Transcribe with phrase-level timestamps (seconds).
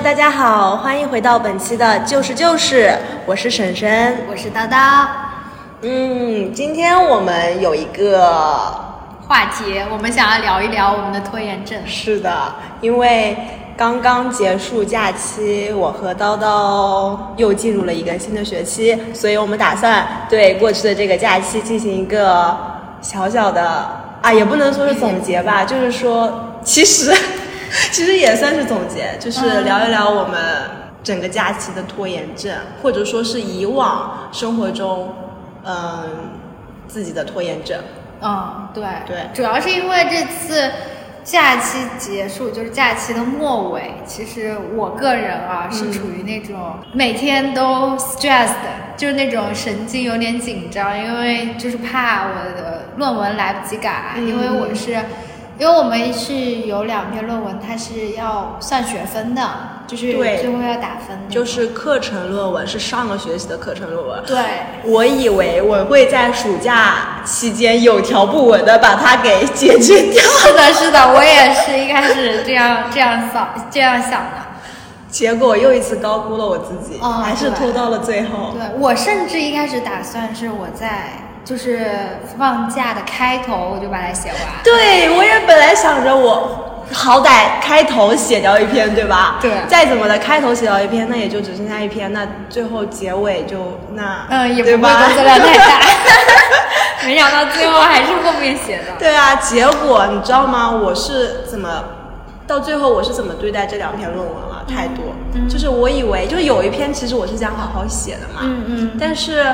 [0.00, 2.90] Hello，大家好，欢迎回到本期的就是就是，
[3.26, 4.16] 我是婶婶。
[4.30, 5.06] 我是叨叨。
[5.82, 8.72] 嗯，今天我们有一个，
[9.28, 11.78] 话题，我们想要聊一聊我们的拖延症。
[11.84, 12.32] 是的，
[12.80, 13.36] 因为
[13.76, 22.56] 刚刚结束假期，我和叨叨又进入了一个新的学期，所以我们打算对过去的这个假期进行一个
[23.02, 23.86] 小小的
[24.22, 27.14] 啊，也不能说是总结吧，就是说，其实
[27.92, 30.38] 其实也算是总结，就是聊一聊我们
[31.02, 35.14] 整个假期的拖延症，或者说是以往生活中，
[35.64, 36.30] 嗯，
[36.88, 37.78] 自己的拖延症。
[38.20, 40.70] 嗯，对对主要是因为这次
[41.22, 43.94] 假期结束，就是假期的末尾。
[44.04, 48.52] 其实我个人啊，是处于那种每天都 stressed，，
[48.96, 54.98] 就是那种神经有点紧张，因为就是怕我的论文来不及改，嗯因为我是。
[55.60, 59.42] 因为我们是有两篇论文，它是要算学分的，
[59.86, 61.28] 就是对最后要打分的。
[61.28, 64.22] 就是课程论文是上个学期的课程论文。
[64.24, 64.42] 对，
[64.84, 74.40] 我以为我会在暑假期间有条不紊的把它给解决掉， 是的，是的，我也是一开始这样这样想这样想的。
[75.10, 78.54] 结果又一次高估了我自己，哦还是拖到了最后。
[78.54, 81.90] 对我甚至一开始打算是我在就是
[82.38, 84.38] 放假的开头我就把它写完。
[84.62, 89.38] 对，我也本来想着我好歹开头写掉一篇，对吧？
[89.40, 95.80] 对再怎么的开头写掉一篇，那也就只剩下一篇，那最后结尾就那嗯，也不会工作量太大。
[97.06, 98.84] 没想到最后还是后面写的。
[98.98, 100.70] 对啊，结果你知道吗？
[100.70, 101.82] 我是怎么
[102.46, 104.46] 到最后我是怎么对待这两篇论文了？
[104.68, 105.02] 态度，
[105.48, 109.52] 就是我以为就是有一篇其实我是想好好写的嘛，嗯嗯但是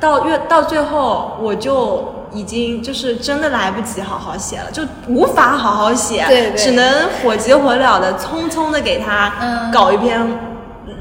[0.00, 10.20] 到越到最后我就已经就是真的来不及好好写了，就无法好好写，对对只能火急火燎的匆匆的给他嗯搞一篇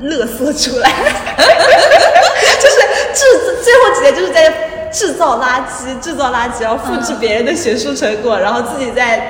[0.01, 0.89] 乐色出来，
[2.59, 2.75] 就是
[3.13, 9.29] 制最后几节就是在制造垃圾，制造垃圾，然后复制别人的学术成果，然后自己再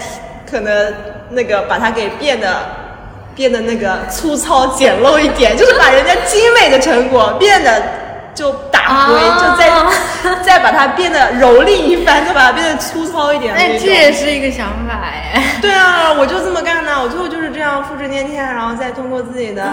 [0.49, 0.93] 可能
[1.31, 2.61] 那个把它给变得。
[3.35, 7.83] 变得那个粗糙简陋一点，就是把人家精美的成果变得
[8.35, 13.55] 就打灰，啊就再 再把它变得蹂躏一番，再把它变得粗糙一点。
[13.79, 15.57] 这也是一个想法哎。
[15.61, 19.63] 对啊，我就这么干的，我最后就是这样复制粘贴，然后再通过自己的，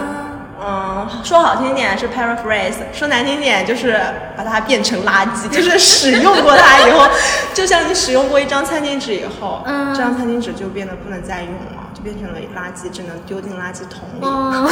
[0.65, 4.01] 嗯，说好听点是 paraphrase，说难听点就是
[4.37, 7.09] 把它变成垃圾， 就是使用过它以后，
[7.53, 9.93] 就像你使用过一张餐巾纸以后，嗯。
[9.93, 14.25] 这张餐巾纸就变得不能再用了，就变成了垃圾，只能丢进垃圾桶里。
[14.27, 14.69] 哦，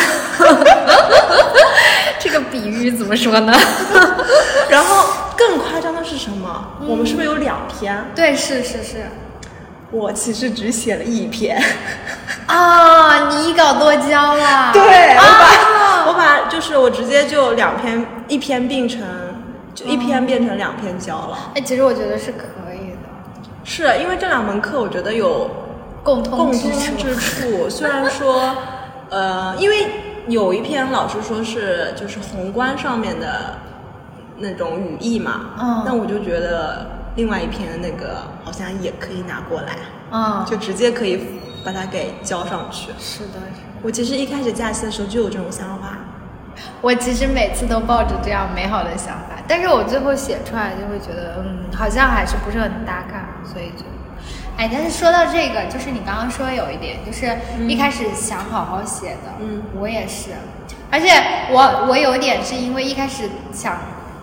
[2.19, 3.53] 这个比喻怎么说呢？
[4.69, 6.73] 然后更夸张的是什么？
[6.87, 8.05] 我们是不是有两篇？
[8.15, 9.07] 对，是是是。
[9.91, 11.61] 我其实只写了一篇。
[12.47, 14.71] 啊，你一稿多交了。
[14.73, 19.01] 对，我把、啊我把就是我直接就两篇一篇并成，
[19.75, 21.51] 就一篇变成两篇交了。
[21.55, 23.09] 哎，其实我觉得是可以的，
[23.65, 25.51] 是因为这两门课我觉得有
[26.03, 26.71] 共通共之处。
[26.71, 28.57] 通之处，虽然说，
[29.11, 29.87] 呃，因为
[30.29, 33.59] 有一篇老师说是就是宏观上面的
[34.39, 39.77] 那种语义嘛，嗯但我就觉得另外一篇的那个好像也可以拿过来，
[40.13, 42.93] 嗯，就直接可以把它给交上去。
[42.99, 43.81] 是的，是的。
[43.83, 45.99] 我其实一开始假期的时候就有这种想法，
[46.81, 53.85] 我其实每次都抱着这样美好的想法，但是我最后写出来就会觉得，嗯，好像还是不是很搭嘎，所以就，
[54.61, 57.35] 哎，但是说到这个，就是你刚刚说有一点，就是
[57.67, 60.33] 一开始想好好写的，嗯，我也是，
[60.91, 61.09] 而且
[61.51, 63.79] 我我有点是因为一开始想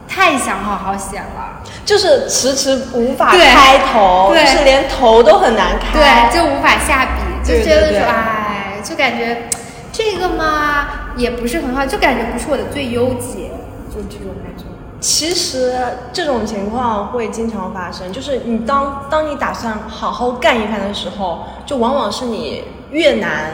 [0.08, 5.98] 太想好好写了，就是迟迟无法开头，对就是连头都很难开。
[5.98, 9.50] 对，就无法下笔，就觉得说，哎，就感觉
[9.92, 13.50] 这个嘛也不是很好，就感觉不是我的最优解，
[13.90, 14.66] 就这种感觉。
[15.00, 15.76] 其实
[16.12, 23.52] 这种情况会经常发生，就是你当当你打算好好干一番的时候，就往往是你越难，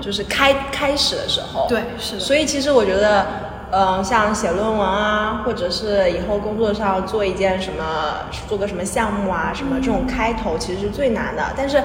[0.00, 1.66] 就是开开始的时候。
[1.68, 3.26] 对是的所以其实我觉得，
[3.70, 7.84] 嗯、像写论文啊，或者是以后工作上做一件什么，
[8.48, 11.42] 做个什么项目啊，什么这种开头其实是最难的。
[11.54, 11.82] 但是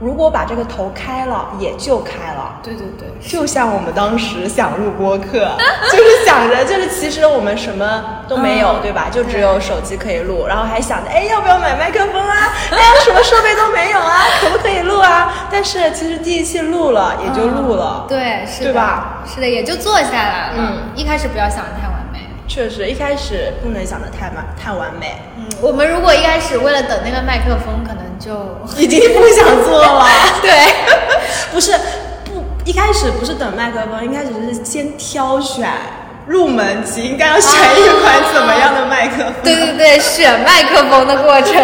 [0.00, 2.60] 如果把这个头开了，也就开了。
[2.62, 5.50] 对对对，就像我们当时想录播客，
[5.90, 9.08] 就是想着，就是其实我们什么都没有，嗯对吧？
[9.10, 12.52] 就只有手机可以录，然后还想着，哎，要不要买麦克风啊？
[12.70, 15.48] 哎呀，什么设备都没有啊，可不可以录啊？
[15.50, 18.06] 但是其实第一期录了，也就录了。
[18.06, 19.22] 嗯对，是的，对吧？
[19.26, 20.54] 是的，也就做下来了。
[20.56, 22.20] 嗯，一开始不要想的太完美。
[22.46, 28.32] 确实，一开始不能想的太完太完美，嗯，我们如果一开始为了等那个麦克风，可能就
[28.80, 30.06] 已经不想做了。
[30.42, 30.50] 对，
[31.52, 31.72] 不是
[32.24, 35.70] 不一开始不是等麦克风，一开始是先挑选
[36.26, 39.32] 入门级，应该要选一款怎么样的麦克风。
[39.42, 41.54] 对对对，选麦克风的过程。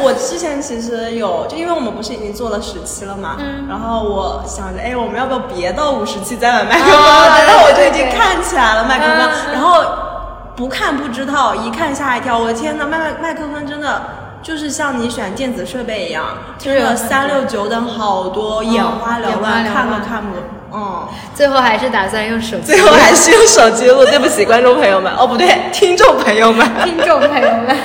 [0.00, 6.92] 我之前其实有，就因为我们不是已经做了十期了嘛，嗯然后我想着，哎，我们要不要别到五十期再买麦克风
[7.46, 9.84] 然后我就已经看起来了麦克风，然后
[10.56, 14.00] 不看不知道，一看吓一跳，我的天呐，麦麦麦克风真的。
[14.42, 20.36] 就是像你选电子设备一样，真的三六九等好多，眼花缭乱，看都看不，
[20.72, 21.06] 嗯。
[21.34, 22.66] 最后还是打算用手机。
[22.72, 27.76] 最后还是用手机录， 对不起观众朋友们，哦不对， 听众朋友们，听众朋友们，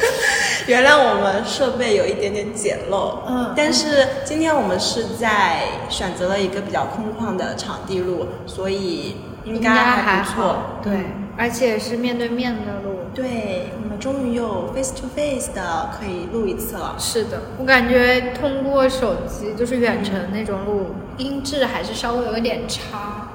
[0.66, 3.18] 原谅我们设备有一点点简陋。
[3.26, 10.56] 嗯但是今天我们是在选择了一个比较空旷的场地录，所以应该还不错。。
[10.82, 10.92] 对，
[11.36, 12.99] 而且是面对面的录。
[13.14, 16.94] 对，我们终于有 face to face 的可以录一次了。
[16.98, 23.28] 是的，我感觉通过手机就是远程那种录，音质还是稍微有一点差。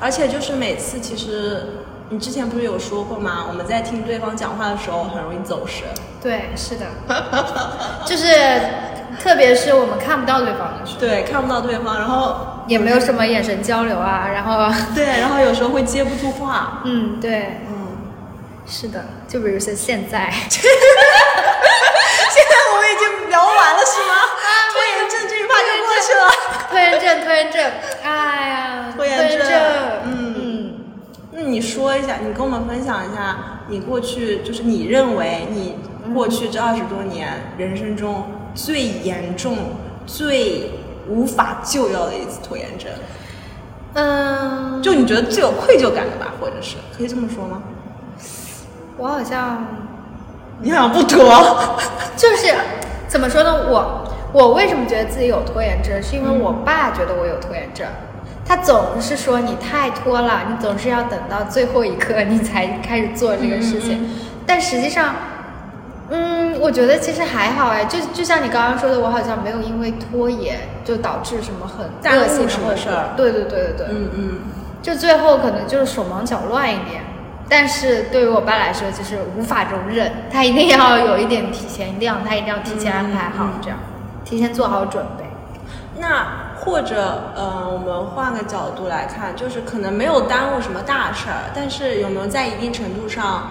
[0.00, 3.46] 而且就是每次，其实你之前不是有说过吗？
[3.48, 5.88] 我们在听对方讲话的时候很容易走神。
[6.22, 6.86] 对，是的，
[8.06, 8.26] 就是
[9.20, 12.36] 特别是我们看不到对方的时候，对，看不到对方，然后
[12.68, 16.82] 也没有什么眼神交流啊，然后，对，然后有时候会接不住话。
[16.84, 17.77] 嗯，对，嗯。
[18.70, 20.70] 是的，就比如说现在， 现在
[22.70, 24.14] 我们已经聊完了是吗？
[24.72, 26.20] 拖延症这一趴就过去了。
[26.68, 27.72] 拖延症，拖延症，
[28.04, 29.48] 哎呀，拖延症。
[30.04, 30.34] 嗯。
[30.36, 30.74] 嗯
[31.32, 35.76] 那你说一下，你跟我们分享一下，你过去就是你认为你
[36.12, 39.56] 过去这二十多年人生中最严重、
[40.04, 40.70] 最
[41.08, 42.90] 无法救药的一次拖延症，
[43.94, 47.62] 嗯，就你觉得最有愧疚感的吧，或者是可以这么说吗？
[48.98, 49.64] 我好像
[50.60, 51.78] 你好像不拖，
[52.16, 52.52] 就是
[53.06, 53.54] 怎么说呢？
[53.70, 56.02] 我我为什么觉得自己有拖延症？
[56.02, 57.86] 是因为我爸觉得我有拖延症，
[58.44, 64.02] 他总是说你太拖了，你总是要等到最后一刻 你才开始做这个事情。
[64.02, 64.10] 嗯
[64.48, 65.14] 但实际上，
[66.08, 73.10] 嗯，我觉得其实还好哎，就就像你刚刚说的，我好像没有因为拖延就导致什么很恶性的事儿？
[73.14, 74.38] 对对对对对，嗯嗯，
[74.80, 77.02] 就最后可能就是手忙脚乱一点，
[77.48, 83.78] 但是对于我爸来说就是无法容忍，他一定要有一点提前，一定要他一定要提前安排好这样，
[84.24, 85.24] 提前做好准备。
[86.00, 93.48] 那或者，呃，我们换个角度来看，就是可能没有耽误什么大事儿，但是有没有在一定程度上，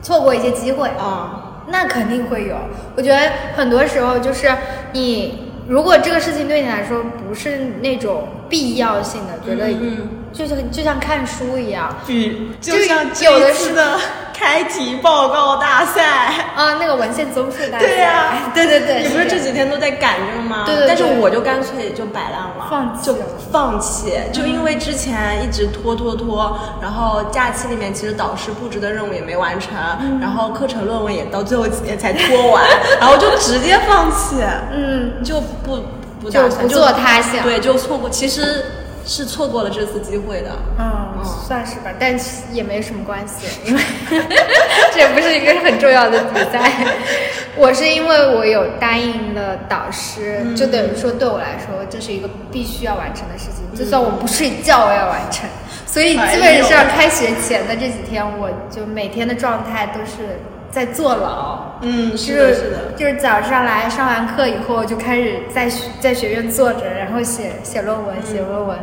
[0.00, 2.56] 错过一些机会，啊、那肯定会有。
[2.96, 4.50] 我觉得很多时候就是
[4.92, 11.94] 你，如果这个事情对你来说不是那种必要性的，觉得嗯嗯就像就像看书一样。
[12.06, 13.98] 比就就是像有这的是的
[14.32, 16.02] 开题报告大赛。
[16.56, 20.64] 啊，那个文献综述大赛，对呀、对对对，你不是这几天都在赶着吗？
[20.66, 20.88] 对对对。
[20.88, 23.16] 但是我就干脆就摆烂了，放弃就
[23.50, 29.70] 放弃，就因为之前一直拖拖拖，然后假期里面其实导师布置的任务也没完成，
[30.00, 30.18] 嗯。
[30.20, 32.64] 然后课程论文也到最后几天才拖完，
[33.00, 34.36] 然后就直接放弃，
[34.72, 35.78] 嗯，就不
[36.20, 38.64] 不打算不做他想对，就错过，其实
[39.04, 40.50] 是错过了这次机会的。
[40.78, 42.16] 嗯，嗯算是吧，但
[42.52, 43.82] 也没什么关系， 因为
[44.92, 46.70] 这也不是一个很重要的比赛。
[47.54, 55.48] 我是因为我有答应了导师，嗯就等于说对我来说这是一个必须要完成的事情，就算我不睡觉我也要完成。
[55.86, 60.40] 所以基本上开学前的这几天，我就每天的状态都是
[60.72, 61.58] 在坐牢。
[61.82, 62.76] 嗯，就是的，是的。
[62.96, 68.76] 就是早上来上完课以后就开始在学在学院坐着，然后写写论文，写论文，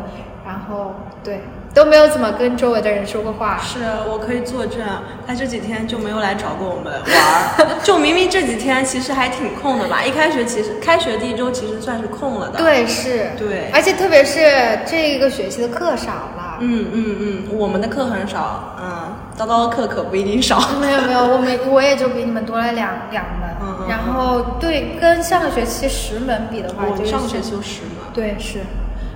[0.46, 1.42] 然后对
[1.74, 3.58] 都没有怎么跟周围的人说过话。
[3.60, 3.80] 是
[4.10, 4.82] 我可以作证，
[5.26, 7.78] 他这几天就没有来找过我们玩儿。
[7.84, 10.04] 就明明这几天其实还挺空的吧？
[10.04, 14.42] 一开学其实开学第一周其实算是空了的。，对，是，对而且特别是
[14.86, 16.39] 这个学期的课少了。
[16.60, 20.60] 嗯嗯嗯，我们的课很少，嗯，叨叨的课可不一定少。
[20.80, 27.92] 没有没有，我们我也就比你们多了两两门，然后对跟上个学期十门比的话，就上学期有十门。
[28.14, 28.60] 对是，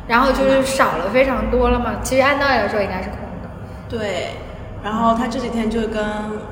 [0.07, 1.95] 然后就是少了非常多了嘛。
[2.03, 3.49] 其实按道理来说应该是空的，
[3.89, 4.31] 对，
[4.83, 6.03] 然后他这几天就跟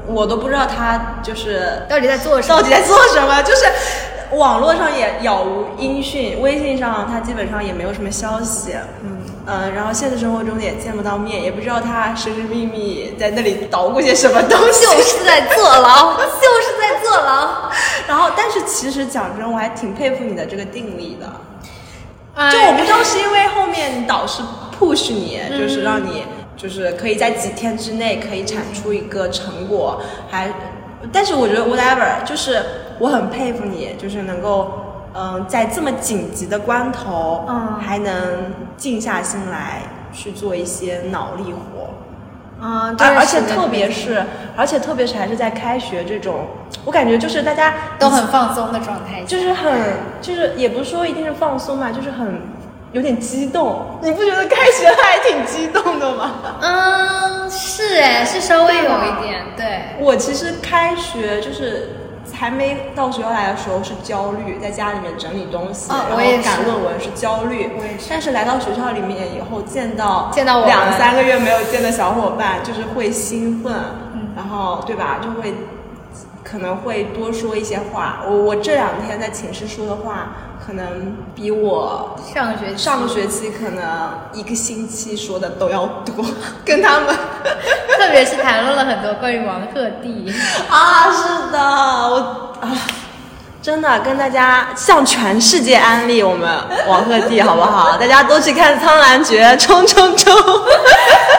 [0.07, 2.55] 我都不知道他就是到底在做什么？
[2.55, 3.65] 到底在做什么，就是
[4.35, 14.85] 网络上也杳无音讯，微信上他基本上也没有什么消息，嗯呃，然后现实生活中也见不到面，也不知道他神神秘秘在那里捣鼓些什么东西。
[14.85, 16.21] 就是在坐牢， 就
[16.61, 17.71] 是在坐牢。
[18.07, 21.27] 然后，但是其实讲真，我还挺佩服你的这个定力的。
[22.33, 24.41] 哎就我不知道是因为后面导师
[24.79, 26.23] push 你，嗯就是让你
[26.55, 30.49] 就是可以在几天之内可以产出一个成果，还，
[31.11, 32.63] 但是我觉得 whatever，就是
[32.99, 34.80] 我很佩服你，就是能够
[35.13, 39.81] 嗯，在这么紧急的关头，嗯还能静下心来
[40.13, 41.89] 去做一些脑力活。
[42.63, 44.23] 嗯，而而且特别是，
[44.55, 46.45] 而且特别是还是在开学这种，
[46.85, 49.73] 我感觉就是大家都很放松的状态，就是很
[50.21, 52.39] 就是也不是说一定是放松嘛，就是很
[52.91, 53.97] 有点激动。
[54.03, 56.31] 你不觉得开学还挺激动的吗？
[56.61, 62.00] 嗯，是哎，是稍微有一点，对，我其实开学就是
[62.41, 67.69] 还没到学校来的时候是焦虑，在家里面整理东西，然后赶论文是焦虑。
[67.77, 73.71] 我也是但是来到学校里面以后，见到见到两三个月没有见的小伙伴，就是会兴奋，
[74.15, 75.19] 嗯然后对吧？
[75.21, 75.53] 就会
[76.43, 78.21] 可能会多说一些话。
[78.27, 80.29] 我我这两天在寝室说的话，
[80.65, 83.83] 可能比我上个学期上个学期可能
[84.33, 86.25] 一个星期说的都要多，
[86.65, 87.15] 跟他们。
[87.97, 90.33] 特别是谈论了很多关于王鹤棣，
[90.69, 92.67] 啊，是的，我啊，
[93.61, 96.49] 真的跟大家向全世界安利我们
[96.87, 97.97] 王鹤棣，好不好？
[98.01, 100.35] 大家都去看《苍兰诀》，冲冲冲！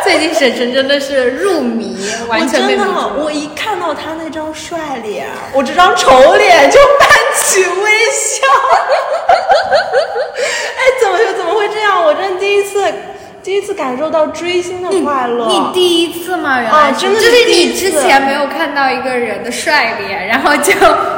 [0.05, 1.97] 最近沈晨真的是入迷，
[2.29, 3.25] 完全被迷我真的，住。
[3.25, 7.09] 我一看到他那张帅脸，我这张丑脸就泛
[7.45, 8.47] 起微笑。
[10.77, 12.05] 哎，怎么就怎么会这样？
[12.05, 12.85] 我真的第一次，
[13.43, 15.47] 第一次感受到追星的快乐。
[15.47, 16.59] 你第一次吗？
[16.63, 20.73] 原来啊真的是就是你之前没有看到一个人的帅脸，然后就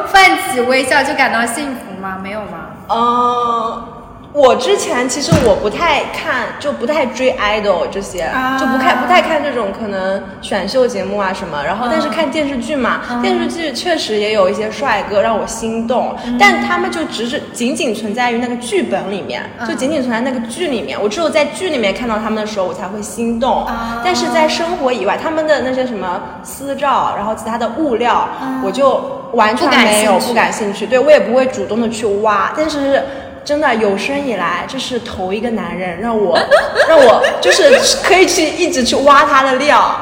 [0.08, 2.18] 泛起微笑，就感到幸福吗？
[2.20, 2.70] 没有吗？
[2.88, 3.93] 嗯，
[4.34, 11.62] 我之前其实我不太看，就不太追 idol 这些，啊就不看不太看这种可能选秀节目啊什么。
[11.64, 21.00] 然后，但是看电视剧嘛，嗯电视剧确实也有一些帅哥让我心动，但他们就只是仅仅存在于那个剧本里面，嗯就仅仅存在那个剧里面。
[21.00, 23.64] 我只有在剧里面看到他们的时候，我才会心动。
[23.64, 28.28] 啊但是在生活以外，他们的那些什么私照，然后其他的物料，
[28.64, 29.00] 我就
[29.34, 30.84] 完全没有不感兴趣。
[30.84, 33.00] 对我也不会主动的去挖，但是。
[33.44, 36.38] 真的有生以来，这是头一个男人让我
[36.88, 39.94] 让我就是可以去一直去挖他的料，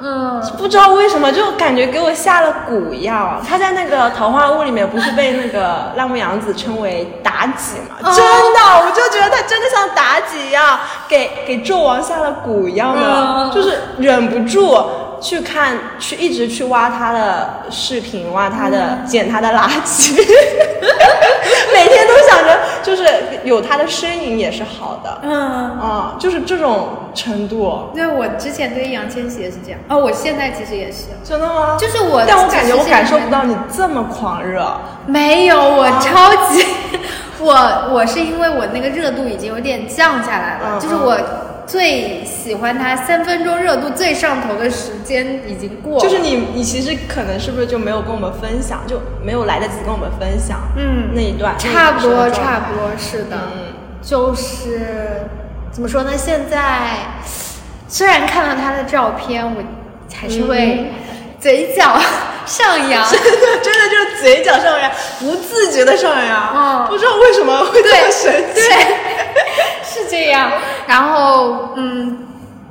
[0.00, 3.40] 嗯，不知道为什么就感觉给我下了蛊一样。
[3.48, 7.96] 他在那个《桃花坞》里面不是被那个辣目洋子称为妲己吗？
[8.02, 8.24] 哦真
[8.54, 14.76] 的，我就觉得他真的像妲己一样，给给纣王下了蛊一样的，嗯就是忍不住。
[15.20, 20.14] 去看，去一直去挖他的视频，挖他的，捡他的垃圾，
[21.74, 23.04] 每天都想着，就是
[23.44, 25.32] 有他的身影也是好的，嗯，
[25.78, 31.76] 啊、就是这种程度，对我之前对易烊千玺也是这样，哦，我现在其实也是，真的吗？
[31.78, 34.66] 就是我，但我感觉我感受不到你这么狂热。
[35.06, 36.64] 没有，我超级，
[37.40, 41.16] 我我是因为我那个热度已经有点降下来了，嗯就是我
[41.68, 53.74] 最喜欢他三分钟热度最上头的时间已经过了，就是你，你其实可能是不是就没有跟我们分享，就没有来得及跟我们分享，嗯那一段差不多，差不多是的，嗯。
[54.00, 55.26] 就是
[55.70, 56.12] 怎么说呢？
[56.16, 56.90] 现在
[57.88, 59.62] 虽然看到他的照片，我
[60.14, 60.92] 还是会
[61.40, 62.00] 嘴角
[62.46, 63.04] 上扬。
[63.10, 63.28] 真的
[63.60, 66.86] 真的就是嘴角上扬，不自觉的上扬，嗯。
[66.88, 68.60] 不知道为什么会这么神奇。
[68.60, 68.86] 对，
[69.88, 70.50] 是这样。
[70.86, 72.26] 然后，嗯，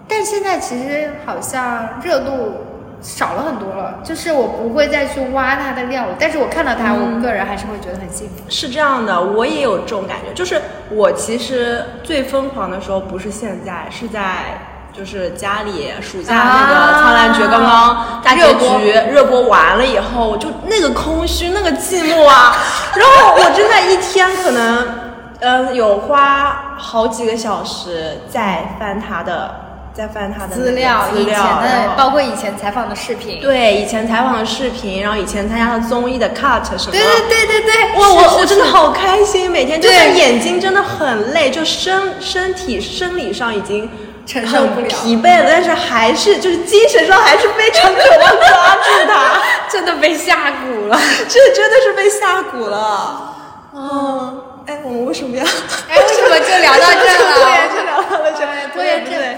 [0.08, 2.66] 但现在其实好像热度
[3.02, 6.16] 少了很多了，就是我不会再去挖他的料了。
[6.20, 8.36] 但是我看到他，我个人还是会觉得很幸福。
[8.50, 14.60] 是这样的，我也有这种感觉，就是我其实最疯狂的时候不是现在，是在
[14.94, 22.56] 就是家里暑假那个啊《苍兰诀》刚刚大结热播局热播完了以后，就那个空虚，那个寂寞啊，
[22.98, 25.07] 然后我真的一天可能，
[25.40, 29.54] 嗯、有花好几个小时在翻他的，
[29.94, 33.42] 在翻他的资料，资料，以前的，包括以前采访的视频。
[33.42, 43.90] 对以前采访的视频，然后以前参加的综艺的 cut 什么，对对对对对，哇，我我是是真的好开心，每天就对算眼睛真的很累，就身身体生理上已经
[44.26, 51.00] 承受不了疲惫了，但是还是就是精神上还是非常渴望抓住它，真的被吓鼓了。
[51.28, 53.36] 这真的是被吓鼓了。
[53.74, 55.44] 嗯，哎，我们为什么要？
[55.44, 59.38] 哎为什么就聊到这了拖延症聊到了这哎，拖延症对，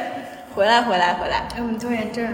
[0.56, 2.28] 回来回来回来，哎，我们拖延症，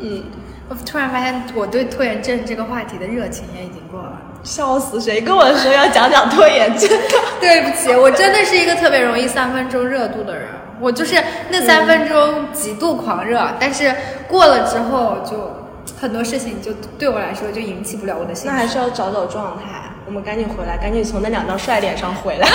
[0.00, 0.24] 嗯，
[0.70, 4.22] 我突然发现我对拖延症这个话题的热情也已经过了。
[4.42, 6.96] 笑死谁跟我说要讲讲拖延症的？
[7.42, 10.48] 对不起，我真的是一个特别容易三分钟热度的人。
[10.80, 13.94] 我就是那三分钟极度狂热，但是
[14.26, 15.68] 过了之后就
[16.00, 18.66] 很多事情就对我来说就引起不了我的兴趣那还。
[18.66, 19.89] 是要找找状态。
[20.10, 22.48] 我们赶紧回来，赶紧从那两张帅脸上回来。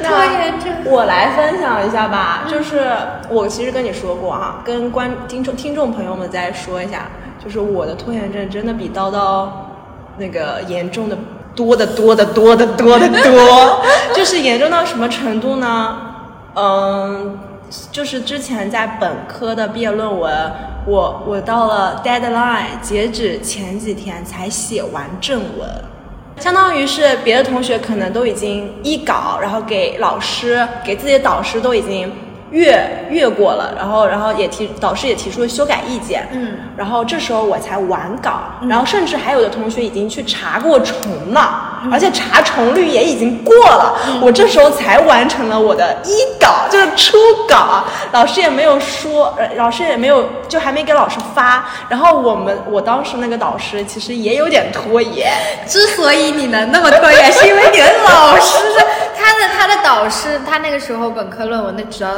[0.00, 2.92] 那拖延症我来分享一下吧，就是
[3.28, 7.08] 我其实跟你说过哈，跟观听众听众朋友们再说一下，
[7.44, 9.48] 就是我的拖延症真的比叨叨
[10.16, 11.18] 那个严重的
[11.56, 13.82] 多的多的多的多的多，
[14.14, 15.98] 就是严重到什么程度呢？
[16.54, 17.36] 嗯，
[17.90, 20.52] 就是之前在本科的毕业论文，
[20.86, 25.68] 我我到了 deadline 截止前几天才写完正文，
[26.38, 32.12] 相当于是别的同学可能都已经一稿，然后给老师给自己的导师都已经。
[32.52, 40.96] 越越过了，然后然后也提导师也提出了修改意见，嗯，然后这时候我才完稿，然后甚至还有的同学已经去查过重
[41.32, 47.16] 了，而且查重率也已经过了，我这时候才完成了我的一稿，就是初
[47.48, 55.32] 稿，老师也没有说，呃老师也没有就还没给老师发，然后我们我当时那个导师其实也有点拖延，
[55.66, 58.58] 之所以你能那么拖延，是因为你的老师，
[59.16, 62.10] 他的他的导师，他那个时候本科论文的指导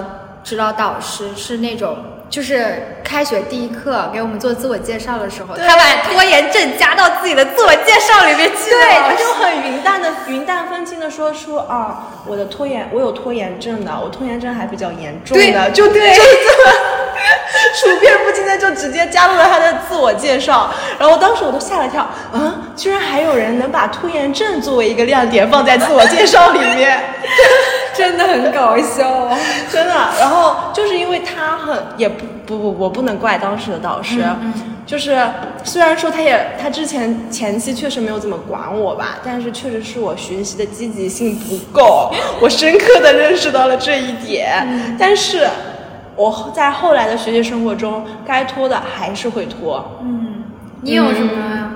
[0.45, 1.97] 指导导师是那种，
[2.29, 8.77] 就是开学第一课给我们做自我介绍的时候，他把拖延症加到自己的自我介绍里面去了。
[8.79, 16.73] 对，他就很云淡的、云淡风轻的说出啊，我的拖延，我有拖延症的，我拖延症还比较严重的，对就对，就这么
[17.81, 22.03] 处变不惊的就直接加入了他的自我介绍，然后当时我都吓了一跳，
[22.35, 27.03] 啊，居然还有人能把拖延症作为一个亮点放在自我介绍里面。
[27.97, 29.29] 真的很搞笑。
[29.71, 29.95] 真的。
[30.19, 34.25] 然后就是因为他很也不不不，我不能怪当时的导师，
[34.85, 35.27] 就是
[35.63, 44.97] 虽然说他也他之前前期确实没有怎么管我吧，但是确实是我学习的积极性不够， 我深刻的认识到了这一点。
[44.99, 45.49] 但是
[46.17, 49.99] 我在后来的学习生活中，该拖的还是会拖。
[50.03, 50.45] 嗯，
[50.83, 51.71] 你有什么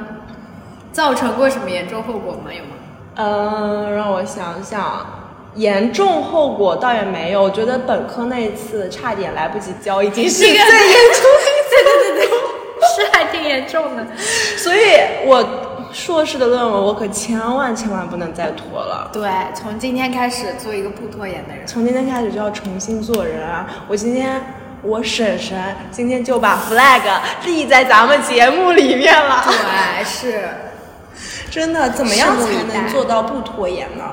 [0.92, 2.50] 造成过什么严重后果吗？
[2.52, 2.70] 有吗？
[3.16, 5.17] 嗯，让我想想，
[5.58, 7.42] 严重后果倒也没有。
[7.42, 12.28] 我觉得本科那一次差点来不及交，已经是最严重的一次对对对，
[12.96, 14.06] 是还挺严重的。
[14.56, 14.78] 所以
[15.26, 15.44] 我
[15.92, 19.10] 硕士的论文我可千万千万不能再拖了。
[19.12, 21.66] 对，从今天开始做一个不拖延的人。
[21.66, 23.66] 从今天开始就要重新做人啊！
[23.88, 24.40] 我今天，
[24.82, 25.58] 我婶婶
[25.90, 27.02] 今天就把 flag
[27.44, 29.44] 立在咱们节目里面了。
[29.44, 30.48] 对，是
[31.50, 34.04] 真的，怎么样才能做到不拖延呢？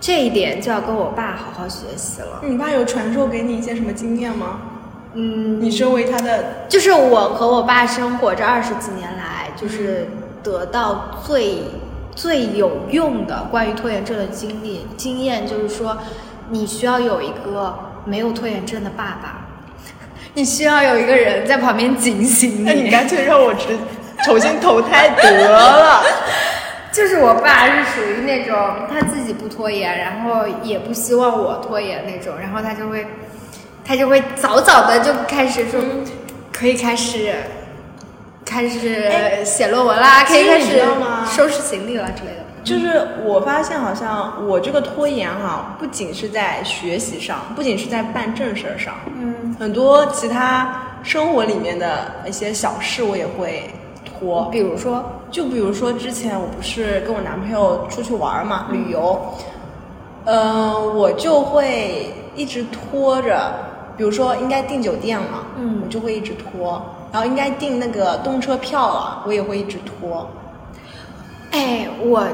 [0.00, 2.40] 这一点就要跟我爸好好学习了。
[2.44, 4.60] 你爸有传授给你一些什么经验吗？
[5.14, 10.08] 嗯，你身为他的，就是我和我爸生活这二十几年来，就是
[10.42, 11.62] 得到最
[12.14, 15.96] 最有用的关于拖延症的经历经验，就是说，
[16.50, 19.46] 你需要有一个没有拖延症的爸爸，
[20.34, 23.68] 你需要有一个人在旁边警醒那你干脆让我直
[24.26, 26.02] 重新投胎得了。
[26.96, 28.56] 就是我爸是属于那种
[28.90, 33.06] 他自己不拖延，然后也不希望我拖延那种，然后他就会
[33.84, 35.78] 他就会早早的就开始说，
[36.50, 37.34] 可以开始
[38.46, 40.82] 开始哎写论文啦，可以开始
[41.30, 42.46] 收拾行李了之类的。
[42.64, 53.70] 就是我发现，好像我这个拖延哈，不仅是在学习上，不仅是在办正事儿上，嗯，很多其他生活里面的一些小事我也会
[54.18, 54.48] 拖。
[54.50, 59.18] 比如说，就比如说之前我不是跟我男朋友出去玩嘛，旅游，
[60.24, 63.52] 嗯、我就会一直拖着，
[63.96, 65.82] 比如说应该订酒店了，嗯。
[65.84, 70.28] 我就会一直拖，然后应该订那个动车票了，我也会一直拖。
[71.52, 72.26] 哎，我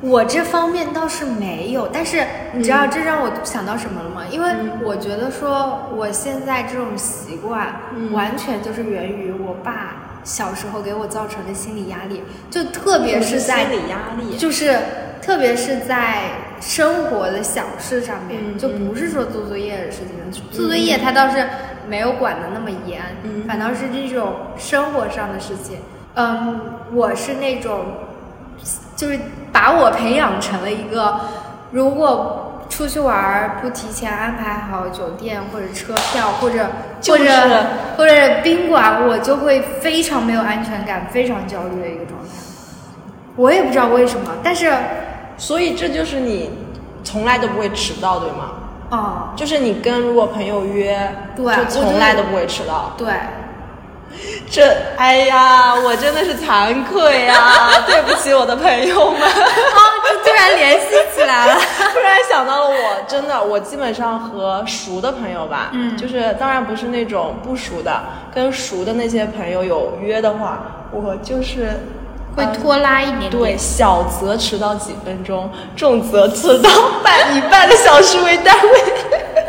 [0.00, 4.22] 我这方面倒是没有，但是你知道这让我想到什么了吗？
[4.30, 4.48] 因为
[4.84, 8.12] 我觉得说我现在这种习惯，嗯。
[8.12, 14.78] 完全就是源于我爸小时候给我造成的心理压力，就特别是在心理压力，就是
[15.22, 16.24] 特别是在
[16.60, 20.42] 生活的小事上面，嗯就不是说做作业的事情。
[20.52, 21.48] 做作业他倒是
[21.88, 25.78] 没有管的那么严，嗯反倒是这种生活上的事情。
[26.14, 26.60] 嗯，
[26.92, 27.86] 我是那种，
[28.94, 29.18] 就是
[29.50, 31.20] 把我培养成了一个，
[31.70, 36.66] 如果出去玩儿不提前安排好酒店或者车票或者
[37.00, 42.28] 就是或者或者宾馆，我就会非常没有安全感，非常焦虑的一个状态。
[43.36, 44.72] 我也不知道为什么，但是
[45.36, 46.50] 所以这就是你
[47.04, 48.52] 从来都不会迟到，对吗？
[48.90, 50.98] 哦，就是你跟如果朋友约，
[51.36, 52.94] 对就从来都不会迟到。
[52.96, 53.06] 对，
[54.50, 59.20] 这，哎呀，我真的是惭愧呀，对不起我的朋友们。
[59.22, 61.54] 啊，就突然联系起来了。
[61.92, 68.02] 突然想到了我，真的，我基本上和熟的朋友吧，嗯就是当然不是那种不熟的，
[68.34, 71.78] 跟熟的那些朋友有约的话，我就是
[72.36, 73.30] 呃会拖拉一点点。
[73.30, 76.70] 对，小则迟到几分钟，重则迟到
[77.04, 79.44] 半以半个小时为单位。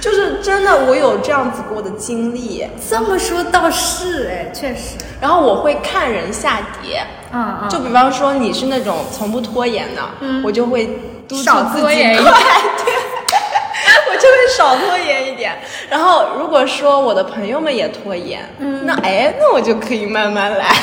[0.00, 2.66] 就是真真的，我有这样子过的经历。
[2.88, 4.96] 这么说倒是哎，确实。
[5.20, 10.42] 然后我会看人下碟，嗯嗯，就比方说你是那种从不拖延的，嗯。
[10.42, 10.86] 我就会
[11.28, 12.94] 督促少自己拖延一快，对，
[14.10, 15.52] 我就会少拖延一点。
[15.88, 18.86] 然后如果说我的朋友们也拖延，嗯。
[18.86, 20.66] 那哎，那我就可以慢慢来，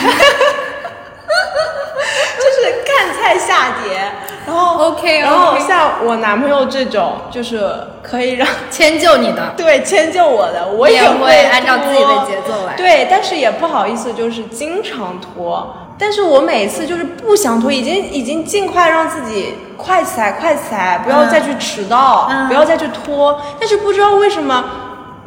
[2.97, 4.11] 就是看菜下碟。
[4.45, 7.69] 然后 OK，OK 然后像我男朋友这种，就是
[8.01, 9.53] 可以让 迁就你的。
[9.57, 15.75] 对迁就我的，我也会会按照自己的节奏来对，但是也不好意思，就是经常拖。
[15.99, 23.41] 但是我每次就是不想拖，已经已经尽快让自己快起来，快起来，不要再去迟到，嗯不要再去拖。
[23.59, 24.63] 但是不知道为什么。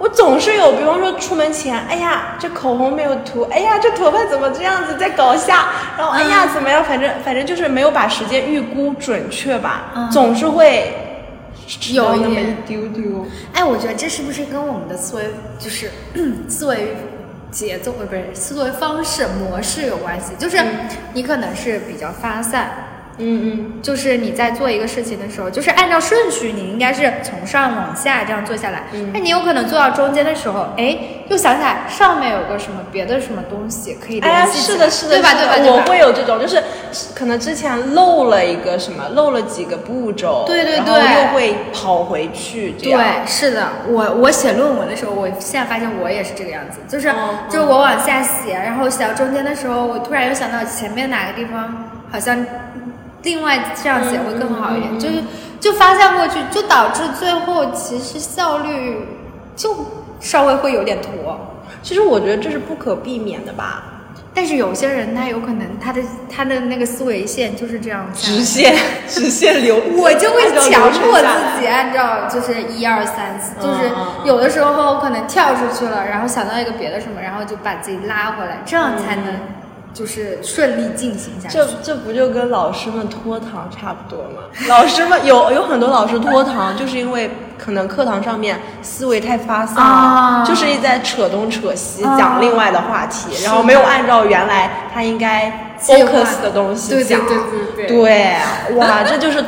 [0.00, 5.66] 我总是有，比方说出门前，哎呀，这口红没有涂，哎呀，这头发怎么这样子，再搞下，
[5.98, 10.90] 然后哎呀，怎么样，反正反正就是没有把时间预估准确吧，嗯总是会
[11.92, 13.26] 有那么一丢丢。
[13.52, 15.24] 哎，我觉得这是不是跟我们的思维
[15.58, 15.90] 就是
[16.48, 16.96] 思维
[17.50, 20.32] 节奏呃不是思维方式模式有关系？
[20.38, 20.56] 就是
[21.12, 22.89] 你可能是比较发散。
[23.20, 23.82] 嗯嗯。
[23.82, 28.84] 就是你在做一个事情的时候，就是按照顺序，你应该是从上往下这样做下来。
[28.92, 35.32] 嗯那你有可能做到中间的时候，哎，又想起来上面有个什么别的什么东西可以哎是的，是的，对吧？
[35.34, 35.56] 对吧？
[35.56, 36.62] 对吧我会有这种，就是
[37.14, 43.00] 可能之前漏了一个什么，漏了几个步骤，对对然后对又会跑回去，这样。
[43.00, 52.44] 对，是的，我我写论文的时候，我现在发现我也是这个样子，就是、嗯就是我往下写，然后写到中间的时候，我突然又想到前面哪个地方好像
[53.22, 55.22] 另外这样写会更好一点，就是
[55.60, 59.06] 就发散过去，就导致最后其实效率
[59.56, 59.76] 就
[60.20, 61.38] 稍微会有点拖。
[61.82, 63.84] 其实我觉得这是不可避免的吧，
[64.34, 68.74] 但是有些人他有可能他的他的那个思维线就是这样下来直线
[69.08, 73.90] 直线流，我就会强迫自己按照就是一二三四，嗯就是
[74.24, 79.26] 有的时候可能跳出去了，然后想到一个别的什么，然后就把自己拉回来，这样才能
[79.92, 81.54] 就是顺利进行下去。
[81.58, 84.42] 这这不就跟老师们拖堂差不多吗？
[84.68, 97.20] 老师们有有很多老师拖堂，就是因为可能课堂上面思维太发散了，啊就是一直在扯东扯西，啊讲另外的话题，然后没有按照原来他应该 focus 的东西对对讲。
[97.26, 98.36] 对对对
[98.68, 99.44] 对哇， 这就是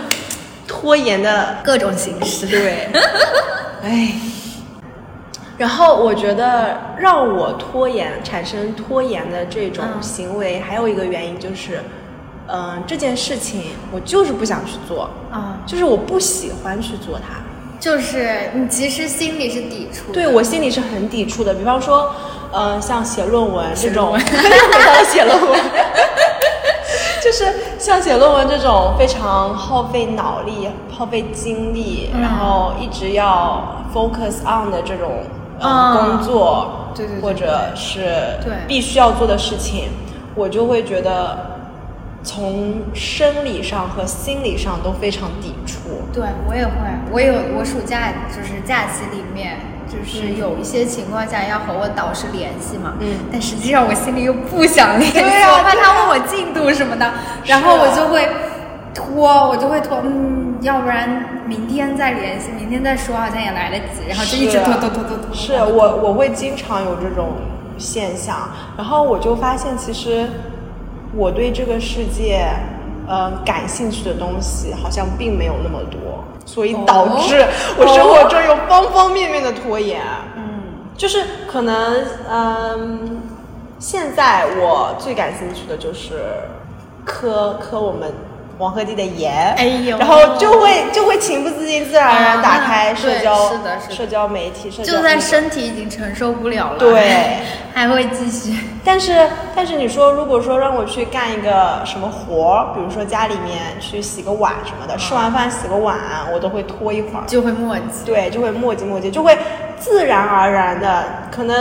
[0.66, 2.46] 拖延的各种形式。
[2.46, 2.88] 对，
[3.84, 4.12] 哎。
[5.58, 11.80] 然后我觉得让我拖延产生拖延的这种嗯行为，还有一个原因就是，
[12.48, 13.62] 嗯、这件事情
[13.92, 17.36] 我就是不想去做，啊、就是我不喜欢去做它。
[17.78, 20.12] 就是你其实心里是抵触的。
[20.14, 21.52] 对我心里是很抵触的。
[21.52, 22.14] 比方说，
[22.52, 25.60] 呃，像写论文这种，写又回到了写论文，
[27.22, 35.24] 就是像写论文这种非常耗费脑力、耗费精力，嗯然后一直要 focus on 的这种
[35.62, 38.00] 呃、嗯工作，对对对或者是
[38.44, 38.52] 对。
[38.66, 39.90] 必须要做的事情，
[40.34, 41.52] 我就会觉得。
[42.24, 46.70] 从生理上和心理上都非常抵触，对我也会，
[47.10, 53.26] 我有我暑假就是假期里面，就是有一些情况下要和我导师联系嘛，嗯。
[53.32, 57.12] 但实际上我心里又不想联系，对啊我怕他问我进度什么的，
[57.44, 58.28] 然后我就会
[58.94, 67.30] 拖，我就会拖，嗯，要不然明天再联系，明天再说，好像也来得及，然后就一直拖拖拖拖拖，是我我会经常有这种
[67.76, 70.28] 现象，然后我就发现其实
[71.14, 72.46] 我对这个世界，
[73.08, 77.44] 呃，感兴趣的东西好像并没有那么多，所以导致
[77.76, 80.00] 我生活中有方方面面的拖延。
[80.36, 80.42] 嗯，
[80.96, 83.20] 就是可能，嗯，
[83.78, 86.22] 现在我最感兴趣的就是
[87.04, 88.12] 磕磕我们
[88.62, 89.98] 黄鹤棣的颜，哎呦。
[89.98, 93.94] 然后就会就会情不自禁、自然而然啊打开社交、是的是的。
[93.94, 97.38] 社交媒体，社交就算身体已经承受不了了，对，
[97.74, 105.98] 还会继续，但是但是你说，如果说让我去干一个什么活儿，比如说家里面去洗个碗什么的，吃完饭洗个碗，
[106.32, 107.24] 我都会拖一会儿。
[107.26, 108.04] 就会磨叽。
[108.06, 109.36] 对，就会磨叽磨叽，就会
[109.82, 111.56] 自然而然的，可能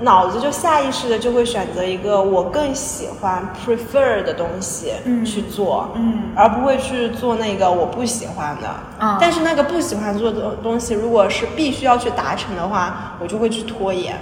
[0.00, 8.68] 脑子就下意识的就会选择一个我更喜欢 prefer 的东西嗯去做，嗯而不会去做那个我不喜欢的。
[8.98, 14.16] 啊但是那个不喜欢做的东西，如果是必须要去达成的话，我就会去拖延。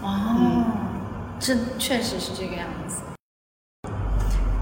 [0.00, 0.64] 哦，
[1.40, 3.02] 这确实是这个样子。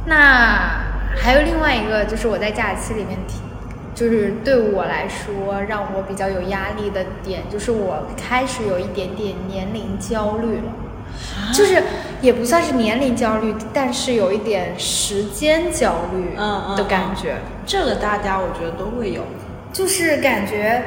[0.06, 0.80] 那
[1.20, 3.40] 还有另外一个，就是我在假期里面提，
[3.96, 10.72] 就是对我来说让我比较有压力的点，就是我开始有一点点年龄焦虑了。
[11.54, 11.82] 就是
[12.20, 16.36] 也不算是年龄焦虑，但是有一点时间焦虑
[16.76, 17.36] 的感觉。
[17.64, 19.22] 这个大家我觉得都会有。
[19.72, 20.82] 就是感觉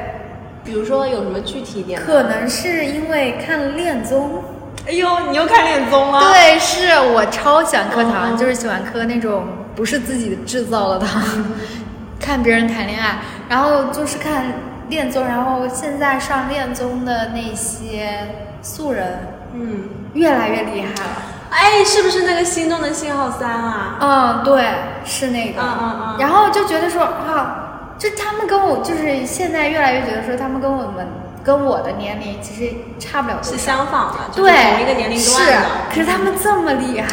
[0.64, 2.00] 比如说有什么具体一点？
[2.00, 4.40] 可能是因为看了恋综。
[4.86, 6.32] 哎呦，你又看恋综了？
[6.32, 9.44] 对，是我超喜欢磕糖，就是喜欢磕那种
[9.74, 11.22] 不是自己制造的糖，
[12.20, 14.44] 看别人谈恋爱，然后就是看
[14.88, 18.28] 恋综，然后现在上恋综的那些
[18.62, 21.10] 素人嗯，越来越厉害了。
[21.50, 23.96] 哎，是不是那个心动的信号三啊？
[24.00, 24.64] 嗯，对，
[25.04, 25.60] 是那个。
[25.60, 31.06] 嗯嗯嗯然后就觉得说啊，就他们跟我就是现在越来越觉得说他们跟我们
[31.42, 33.58] 跟我的年龄其实差不了多少是。
[33.58, 37.08] 相仿的，对，同一个年龄段是的。，可是他们这么厉害，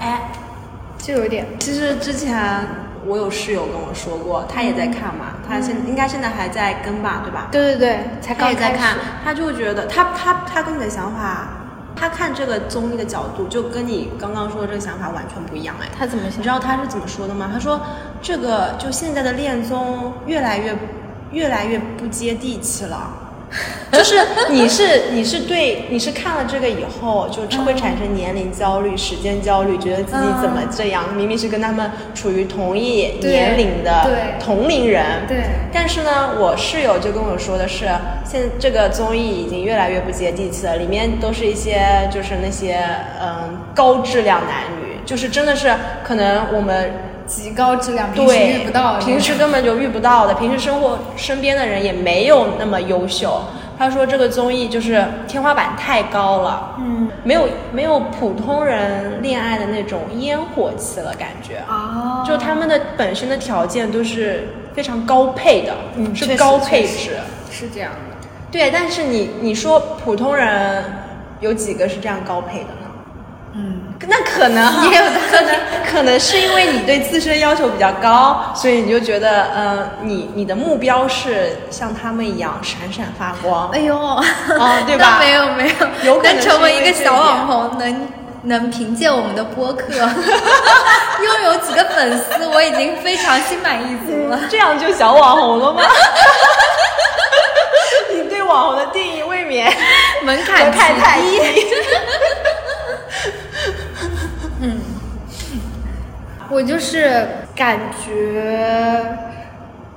[0.00, 0.30] 哎，
[0.96, 2.34] 就有点其实之前
[3.04, 7.48] 我有室友跟我说过，他也在看嘛，他现应该现在还在跟吧，对吧？
[7.50, 11.48] 对对对，才他刚开始也在看，他就觉得他他他跟你的想法，
[11.96, 15.88] 他看这个综艺的角度就跟你刚刚说的这个想法完全不一样哎。
[15.98, 16.48] 他怎么你知？
[16.48, 17.50] 道他是怎么说的吗？
[17.52, 17.80] 他说
[18.20, 20.76] 这个就现在的恋综越来越
[21.32, 23.10] 越来越不接地气了。
[23.92, 24.16] 就是
[24.48, 31.14] 你是你是对你是看了这个以后就会产生年龄焦虑、时间焦虑，觉得自己怎么这样？
[31.14, 34.08] 明明是跟他们处于同一年龄的
[34.42, 35.36] 同龄人，对
[35.72, 37.86] 但是呢，我室友就跟我说的是，
[38.24, 42.82] 现在这个综艺已经越来越不接地气了，里面都是一些就是那些
[43.20, 45.70] 嗯高质量男女，就是真的是
[46.02, 46.90] 可能我们
[47.26, 53.42] 极高质量，平时对遇不到的，平时根本就遇不到的，平时生活身边的人也没有那么优秀。
[53.78, 61.64] 他说这个综艺就是天花板太高了，嗯没有没有普通人恋爱的那种烟火气了，感觉。
[61.68, 67.16] 哦，就他们的本身的条件都是非常高配的，嗯是高配置。
[67.50, 68.28] 是这样的。
[68.52, 70.84] 对，但是你你说普通人
[71.40, 72.68] 有几个是这样高配的
[74.08, 75.56] 那可能哈 也有可能
[75.90, 83.68] 可能是因为你对自身要求比较高，所以你就觉得，呃，你你的目标是像他们一样闪闪发光。
[83.70, 84.22] 哎呦，哦
[84.86, 85.68] 对吧 没有没
[86.04, 88.08] 有，有可能能成为一个小网红，能
[88.44, 89.94] 能凭借我们的播客
[91.22, 94.40] 拥有几个粉丝，我已经非常心满意足了。
[94.50, 95.82] 这样就小网红了吗？
[98.12, 99.72] 你对网红的定义未免
[100.22, 101.40] 门槛太低。
[106.52, 109.02] 我就是感觉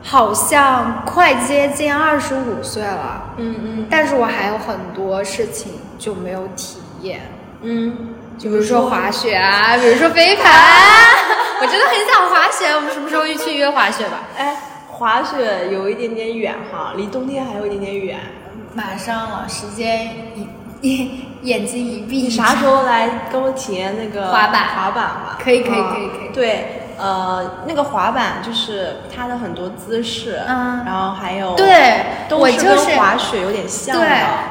[0.01, 7.19] 好像快接近二十五岁了，嗯嗯但是我还有很多事情就没有体验，
[7.61, 10.79] 嗯，就比如说滑雪啊，比如说飞盘啊，
[11.61, 12.67] 我真的很想滑雪。
[12.73, 14.23] 我们什么时候一去约滑雪吧？
[14.37, 14.55] 哎，
[14.89, 18.17] 滑雪有一点点远哈，离冬天还有一点点远。
[18.73, 20.47] 马上了，时间一
[20.85, 24.63] 一 眼睛一闭，你啥时候来跟我体验那个滑板。
[24.75, 25.37] 滑板吧？
[25.43, 26.29] 可以可以嗯可以可以。
[26.33, 34.01] 对，呃，那个滑板就是它的很多姿势，嗯然后还有对都是跟我就是滑雪有点像的。
[34.05, 34.09] 对，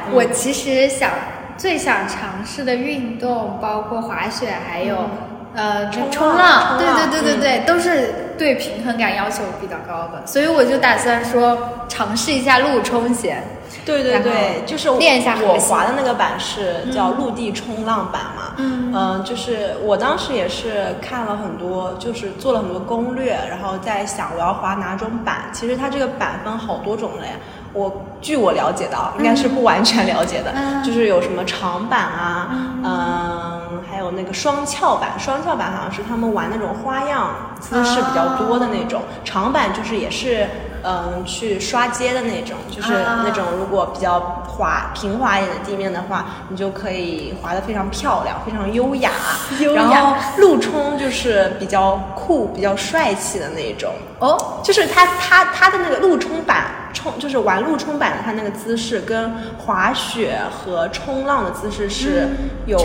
[0.08, 0.14] 嗯。
[0.14, 1.10] 我其实想
[1.56, 5.08] 最想尝试的运动包括滑雪，还有、
[5.54, 6.78] 呃冲浪。
[6.78, 13.42] 对对对对对，都是对平衡感要求比较高的，所以我就打算说尝试一下陆冲险。
[13.84, 18.92] 对对对，就是我练一下我滑的那个板是叫陆地冲浪板嘛，嗯。
[18.94, 25.50] 呃就是我当时也是看了很多，就是做了很多攻略，然后在想我要滑哪种板。
[25.52, 27.26] 其实它这个板分好多种类，
[27.72, 30.82] 我据我了解到，应该是不完全了解的，嗯。
[30.84, 32.48] 就是有什么长板啊，
[32.84, 40.46] 嗯、还有那个双翘板，双翘板好像是他们玩那种花样姿势比较多的那种，长板就是也是。
[40.86, 49.10] 嗯，去刷街的那种，就是啊那种如果比较滑平滑一点的地面的话，你就可以滑得非常漂亮，非常优雅。
[49.60, 53.94] 优雅然后陆冲就是比较酷、比较帅气的那种。
[54.18, 62.78] 哦，就是它它它的那个路冲板冲，就是玩路冲板的它那个姿势跟滑雪和冲浪的姿势是嗯有、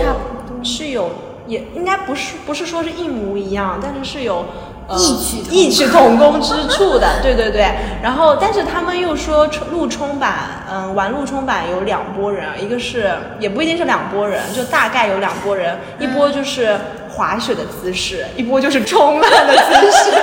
[0.63, 1.11] 是有
[1.47, 4.45] 也应该不是不是说是一模一样，但是是有。
[4.89, 7.69] 呃异曲异曲同工之处的，对对对。
[8.01, 16.75] 然后，但是他们又说冲陆冲板，嗯，玩陆冲板有两拨人，一个是也不一定是两拨人，就大概有两拨人，一波就是
[17.09, 20.11] 滑雪的姿势，一波就是冲浪的姿势。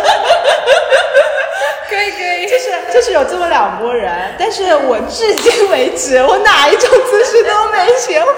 [1.88, 8.28] 可以可以，就是就是有这么两拨人，但是我至今为止，我哪一种姿势都没学会，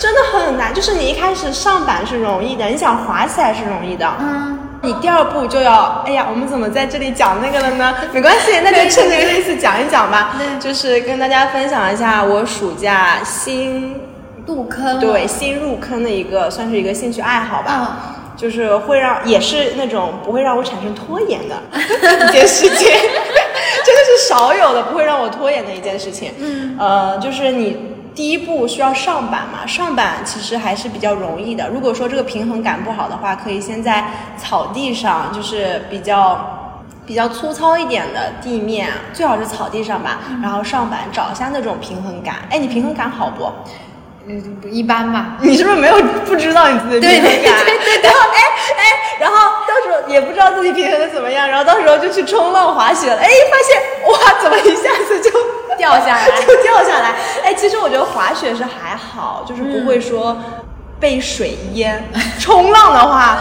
[0.00, 0.74] 真的很难。
[0.74, 7.94] 就是你一开始上板是容易的，你想滑起来是容易的，嗯，你第二步就要，哎呀，我们怎么在这里讲那个了呢？
[8.12, 10.34] 没关系，那就趁这个意思讲一讲吧。
[10.38, 13.94] 对就是跟大家分享一下我暑假新
[14.46, 17.76] 入坑对新入坑的一个，算是一个兴趣爱好吧。
[17.80, 22.88] 嗯就是会让，也是那种不会让我产生拖延的 一件事情，
[23.84, 26.32] 真的是少少有的不会让我拖延的一件事情。
[26.38, 27.76] 嗯，呃，就是你
[28.20, 31.66] 第一步需要上板嘛，上板其实还是比较容易的。
[31.70, 34.04] 如果说这个平衡感不好的话，可以先在
[34.36, 36.58] 草地上，就是比较。
[37.06, 42.36] 比较粗糙一点的地面，最好是草地上吧，然后上板找一下那种平衡感。
[42.50, 43.50] 哎，你平衡感好不？
[44.28, 45.36] 嗯，一般吧。
[45.40, 47.64] 你是不是没有不知道你自己平衡感？
[47.64, 48.02] 对对对。
[48.02, 48.38] 然后哎
[48.78, 48.82] 哎，
[49.18, 53.16] 然后到时候也不知道自己平衡的怎么样，然后到时候就去冲浪滑雪了。
[53.16, 55.30] 哎，发现哇，怎么一下子就
[55.80, 56.26] 掉下来？
[56.46, 57.14] 就掉下来。
[57.42, 60.36] 哎，其实我觉得滑雪是还好，就是不会说
[61.00, 62.04] 被水淹。
[62.38, 63.38] 冲浪的话。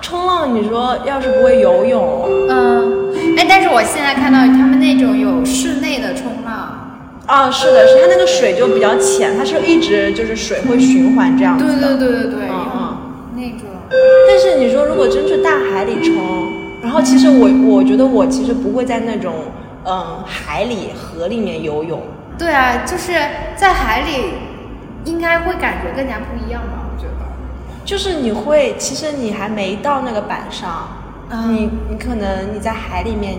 [0.00, 6.96] 冲浪，你说要是不会游泳，嗯，哎，但是我现在看到他们那种有室内的冲浪，
[7.26, 12.96] 啊，是的，是它那个水就比较浅，它是一直就是水会循环这样子的，对对对对对，嗯嗯，
[13.34, 13.68] 那种。
[14.28, 16.14] 但是你说如果真去大海里冲，
[16.80, 19.34] 然后其实我我觉得我其实不会在那种
[19.84, 22.02] 嗯海里河里面游泳。
[22.38, 23.12] 对啊，就是
[23.56, 24.34] 在海里
[25.04, 26.86] 应该会感觉更加不一样吧。
[26.88, 27.26] 我觉得
[27.84, 30.88] 就是你会，其实你还没到那个板上，
[31.48, 33.38] 你你可能你在海里面，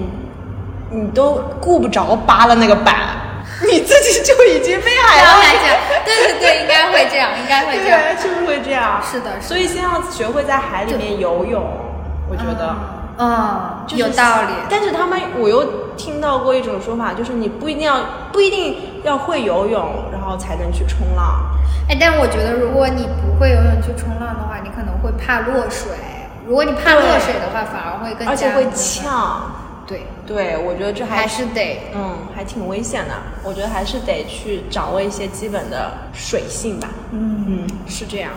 [0.91, 2.95] 你都顾不着扒了那个板，
[3.71, 5.39] 你自己就已经被海浪
[6.06, 11.63] 对对对，应该会这样，应该会这样， 就是会这样，是的，所以先要学会在海里面游泳，
[12.30, 12.75] 我觉得，
[13.17, 14.54] 嗯，有道理。
[14.69, 17.99] 但是他们，我又听到过一种说法，就是你不一定要
[18.31, 21.45] 不一定要会游泳，然后才能去冲浪。
[21.89, 25.91] 哎，但我觉得如果你不会游泳去冲浪的话，你可能会怕落水。
[26.47, 29.51] 如果你怕落水的话，反而会更加而且会呛。
[29.85, 33.13] 对对，我觉得这还是得嗯，还挺危险的。
[33.43, 36.88] 我觉得还是得去掌握一些基本的水性吧。
[37.12, 38.31] 嗯嗯，是这样。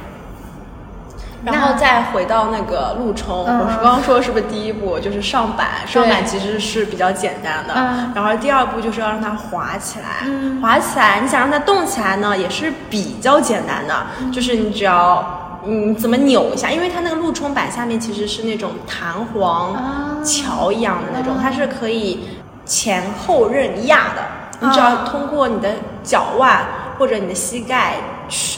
[1.44, 5.68] 然后再回到那个路冲，我是刚刚说是不是第一步就是上板？
[5.86, 7.74] 上板其实是比较简单的，
[8.14, 10.26] 然后第二步就是要让它滑起来。
[10.60, 22.28] 滑起来，你想让它动起来呢，也是比较简单的，就是你只要嗯怎么扭一下，因为它那个路冲板下面其实是那种弹簧桥一样的那种，它是可以
[22.64, 24.22] 前后任压的，
[24.60, 25.70] 你只要通过你的
[26.04, 26.64] 脚腕
[26.98, 27.94] 或者你的膝盖。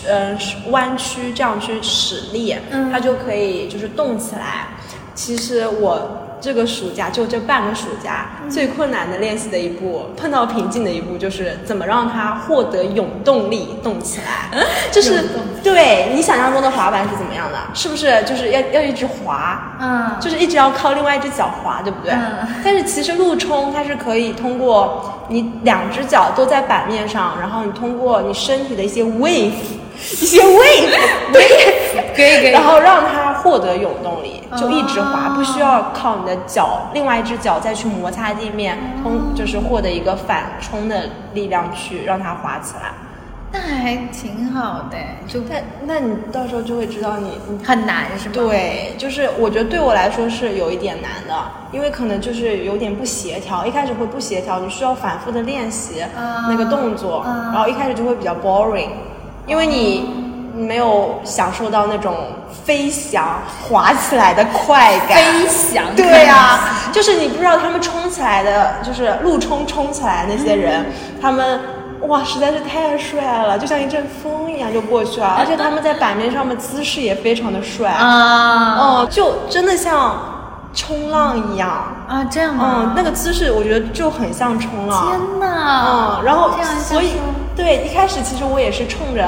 [0.09, 0.39] 嗯，
[0.71, 2.57] 弯曲这样去使力，
[2.91, 4.69] 它就可以就是动起来。
[5.15, 6.21] 其实我。
[6.41, 14.65] 这个暑假就这半个暑假，最困难的练习的一步，碰到瓶颈的一步，就是怎么让它获得永动力，动起来。
[14.93, 15.25] 就是
[15.63, 17.59] 对你想象中的滑板是怎么样的？
[17.73, 19.77] 是不是就是要要一直滑？
[19.81, 22.13] 嗯，就是一直要靠另外一只脚滑，对不对？
[22.13, 22.47] 嗯。
[22.63, 29.53] 但是其实路冲它是可以通过你两只脚都在板面上，然后你通过你身体的一些 wave，
[30.21, 30.91] 一些 wave，
[31.33, 31.43] 对，
[32.15, 34.43] 可以可以，然后让它获得永动力。
[34.57, 42.93] 就一直滑，不需要靠你的脚，另外一只脚再去摩擦地面，通就是获得一个反冲的力量去让它滑起来。
[43.53, 44.97] 那还挺好的，
[45.29, 48.35] 就那那你到时候就会知道你很难是吗？
[48.35, 51.35] 对，就是我觉得对我来说是有一点难的，
[51.73, 56.05] 因为可能就是有点不协调，一开始会不协调，你需要反复的练习
[56.49, 58.91] 那个动作，然后一开始就会比较 boring，
[59.47, 60.24] 因为你。
[60.55, 62.15] 没有享受到那种
[62.65, 65.19] 飞翔滑起来的快感。
[65.19, 65.85] 飞翔。
[65.97, 66.59] 对呀，
[66.93, 70.87] 就是你不知道他们冲起来的，就是路冲冲起来那些人，
[71.21, 71.61] 他们
[72.03, 75.37] 哇实在是太帅了，就像一阵风一样就过去了。
[75.39, 80.17] 而且他们在板面上的姿势也非常的帅啊，哦，就真的像
[80.73, 81.69] 冲浪一样
[82.09, 82.75] 啊，这样吗？
[82.85, 85.09] 嗯，那个姿势我觉得就很像冲浪。
[85.09, 86.19] 天哪！
[86.21, 87.15] 嗯，然后所以
[87.57, 89.25] 对，一开始其实我也是冲着。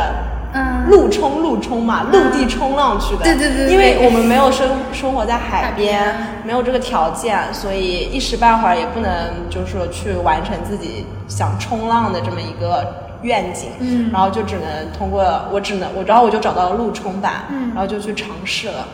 [0.88, 3.24] 陆冲陆冲嘛，陆地冲浪去的。
[3.24, 3.70] 对对对。
[3.70, 9.10] 因为我们没有生生活在海边，没有这个条件，所以一时半会儿也不能
[9.50, 12.86] 就是说去完成自己想冲浪的这么一个
[13.22, 13.70] 愿景。
[13.80, 14.10] 嗯。
[14.12, 18.86] 然后就只能通过我只能我，然后我就找到了陆冲板，然后就去尝试了。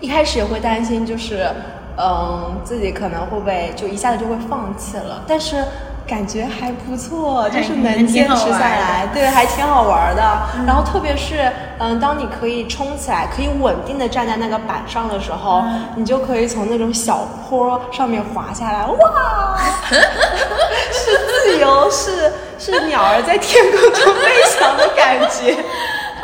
[0.00, 1.48] 一开始也会担心，就是
[1.96, 5.64] 嗯，自己可能会不会就一下子就会放弃了，但是。
[6.10, 10.22] 感觉还不错，就是能坚持下来，对，还挺好玩的。
[10.66, 11.48] 然后特别是，
[11.78, 15.62] 嗯，当你可以冲起来，可以稳定的站在那个板上的时候，
[15.94, 19.56] 你就可以从那种小坡上面滑下来，哇，
[20.90, 25.56] 是自由，是是鸟儿在天空中飞翔的感觉。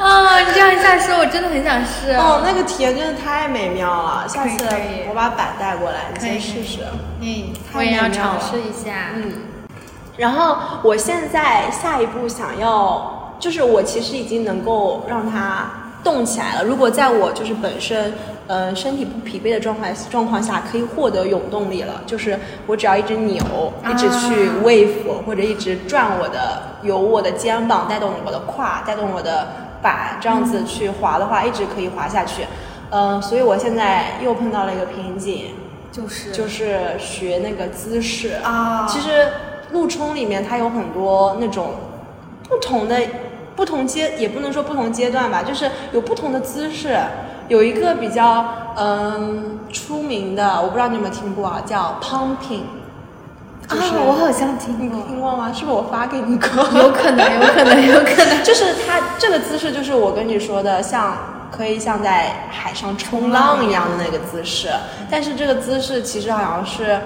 [0.02, 2.10] 啊， 你这样一下说，我真的很想试。
[2.12, 4.66] 哦，那个体验真的太美妙了，下次
[5.08, 6.80] 我把板带过来，你先试试。
[7.20, 9.12] 嗯，我也要尝试一下。
[9.14, 9.32] 嗯。
[10.16, 15.66] 然后我现在下一步想要，就是我其实已经能够让它
[16.02, 16.64] 动起来了。
[16.64, 18.14] 如果在我就是本身，
[18.46, 22.00] 呃，身体不疲惫的状况状况下，可以获得永动力了。
[22.06, 23.42] 就是我只要一直扭，
[23.90, 29.48] 一直去 wave 或者一直转我的，由我的肩膀带动我的胯，带动我的
[29.82, 32.46] 板，这样子去滑的话，一直可以滑下去。
[32.90, 35.46] 嗯、所以我现在又碰到了一个瓶颈，
[35.90, 39.26] 就是就是学那个姿势啊其实
[39.76, 41.74] 陆冲里面它有很多那种
[42.48, 42.98] 不同的
[43.54, 46.98] 不同阶，也不能说不同阶段吧，就是有不同的姿势。
[47.48, 48.44] 有一个比较
[48.76, 52.62] 嗯出名的，我不知道你有没有听过啊，叫 pumping。
[53.68, 55.52] 就是啊，我好像听过，听过吗？
[55.52, 56.48] 是不是我发给你过？
[56.80, 58.42] 有可能，有可能，有可能。
[58.42, 61.16] 就是它这个姿势，就是我跟你说的，像
[61.52, 64.70] 可以像在海上冲浪一样的那个姿势。
[65.10, 66.98] 但是这个姿势其实好像是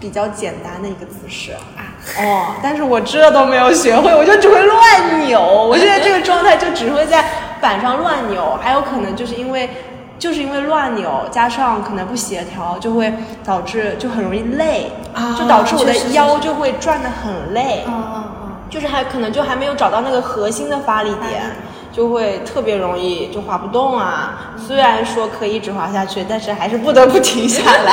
[0.00, 1.77] 比较简单的一个姿势啊。
[2.18, 5.40] 哦，但是我这都没有学会，我就只会乱扭。
[5.68, 7.24] 我现在这个状态就只会在
[7.60, 9.68] 板上乱扭，还有可能就是因为。
[10.18, 17.84] 就是因为乱扭，加上可能不协调，就会导致就很容易累，啊就导致我的腰就会转的很累。
[17.86, 18.52] 嗯嗯嗯。
[18.68, 21.42] 就是还可能就还没有找到那个核心的发力点，
[21.98, 24.52] 就会特别容易就滑不动啊。
[24.56, 27.92] 虽然说可以一直滑下去，但是还是不得不停下来。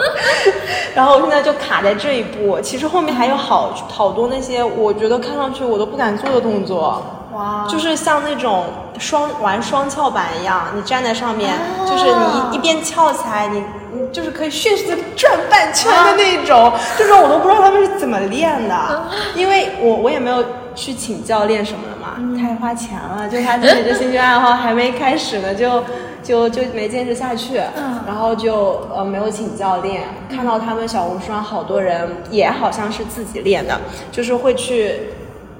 [0.94, 7.02] 然后我现在就卡在这一步，其实后面还有好好多那些我觉得看上去我都不敢做的动作。
[7.32, 8.64] 哇，就是像那种
[8.98, 11.58] 双玩双翘板一样，你站在上面，啊
[11.88, 19.02] 就是你一一边翘起来，你你就是可以迅速的转半圈的那种，这种我都不知道他们是怎么练的，
[19.34, 20.44] 因为我我也没有
[20.74, 25.82] 去请教练什么的嘛，太花钱了， 就他自己的兴趣爱好还没开始呢，就
[26.22, 33.80] 就就没坚持下去，嗯然后就呃没有请教练，看到他们小红书上好多人也好像是自己练的，
[34.12, 35.00] 就是会去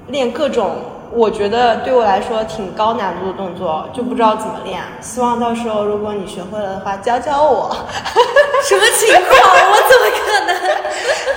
[0.07, 0.75] 练各种。
[1.15, 4.83] 我觉得对我来说挺高难度的动作，就不知道怎么练。
[4.99, 7.73] 希望到时候如果你学会了的话，教教我。
[8.67, 9.29] 什么情况？
[9.71, 10.55] 我怎么可能？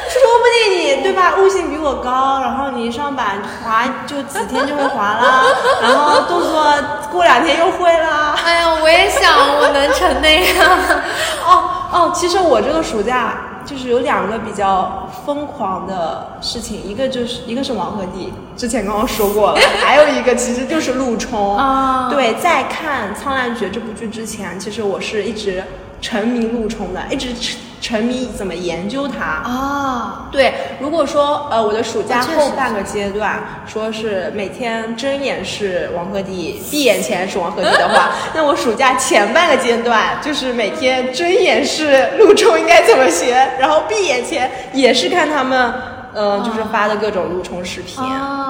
[0.08, 5.44] 说不定你对吧，悟性比我高，然后你一上板滑就几天就会滑啦，
[5.80, 6.64] 然后动作
[7.12, 8.34] 过两天又会啦。
[8.44, 10.66] 哎呀，我也想我能成那样。
[11.46, 13.34] 哦哦，其实我这个暑假
[13.68, 21.54] 就是有两个比较疯狂的事情，一个就是一个是王鹤棣，之前刚刚说过了，还有一个其实就是陆冲。
[21.54, 25.62] 啊对，在看《苍兰诀》这部剧之前，其实我是一直
[26.00, 27.28] 沉迷陆冲的，一直
[27.88, 29.24] 沉沉迷怎么研究它。
[29.24, 45.72] 啊，对，如果说呃我的暑假后半个阶段说是每天睁眼是王鹤棣，闭眼前是王鹤棣的话， 那我暑假前半个阶段就是每天睁眼是陆冲应该怎么学，然后闭眼前也是看他们
[46.14, 48.04] 呃就是发的各种陆冲视频。
[48.04, 48.47] 哦，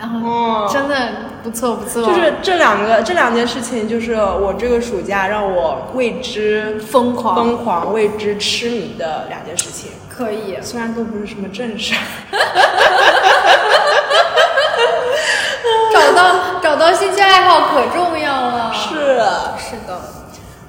[0.00, 0.96] 然后哦真的
[1.42, 9.90] 不错不错，就是这两个这两件事情，就是我这个暑假让我为之疯狂疯狂、为之痴迷的两件事情。
[10.08, 10.56] 可以。
[10.62, 11.98] 虽然都不是什么正事儿，
[15.92, 18.72] 找到找到兴趣爱好可重要了。
[18.72, 18.90] 是
[19.58, 20.00] 是的，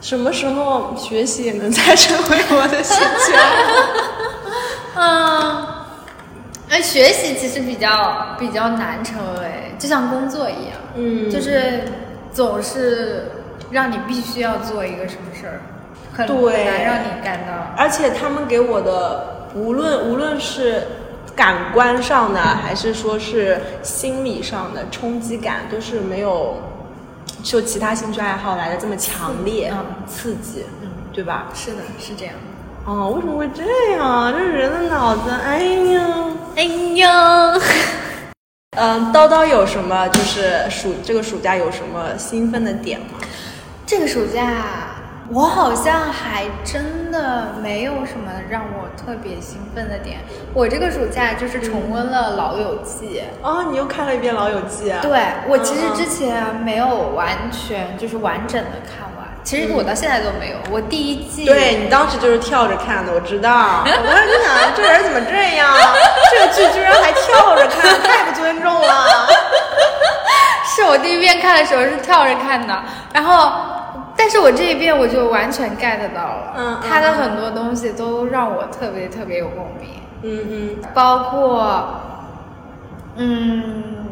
[0.01, 3.39] 什么时候学习也能再成为我的兴趣爱
[4.95, 4.97] 好？
[4.97, 5.67] 嗯，
[6.67, 11.83] 那学习其实比较比较难成为，就像工作一样，嗯就是
[12.33, 13.31] 总是
[13.69, 15.61] 让你必须要做一个什么事儿，
[16.11, 17.53] 很难让你干到。
[17.77, 20.87] 而且他们给我的，无论无论是
[21.35, 26.55] 感官上的，还是说是心理上的冲击感，都是没有
[27.43, 31.47] 受其他兴趣爱好来的这么强烈、嗯刺激，嗯，对吧？
[31.53, 32.33] 是的，是这样。
[32.85, 33.63] 哦，为什么会这
[33.97, 34.31] 样？
[34.31, 36.01] 这人的脑子，哎呀。
[36.55, 36.63] 哎
[36.95, 37.51] 呀，
[38.77, 43.19] 嗯， 叨叨有什么就是暑这个暑假有什么兴奋的点吗？
[43.85, 44.63] 这个暑假
[45.29, 50.19] 我好像还真的没有什么让我特别兴奋的点。
[50.53, 53.21] 我这个暑假就是重温了《老友记》。
[53.45, 54.99] 哦，你又看了一遍《老友记》啊？
[55.01, 55.19] 对
[55.49, 60.57] 我其实之前没有完全就是完整的看完，其实我到现在都没有。
[60.71, 63.83] 我第一季对你当时就是跳着看的，我知道。
[63.85, 65.71] 我当时就想，这人怎么这样？
[66.33, 69.05] 这个剧居然还跳着看，太不尊重了。
[70.67, 72.83] 是我第一遍看的时候是跳着看的，
[73.13, 73.51] 然后，
[74.17, 82.01] 但是我这一遍我就完全 get 到了，嗯他的很多东西都让我特别特别有共鸣，嗯嗯，包括，
[83.15, 84.04] 嗯，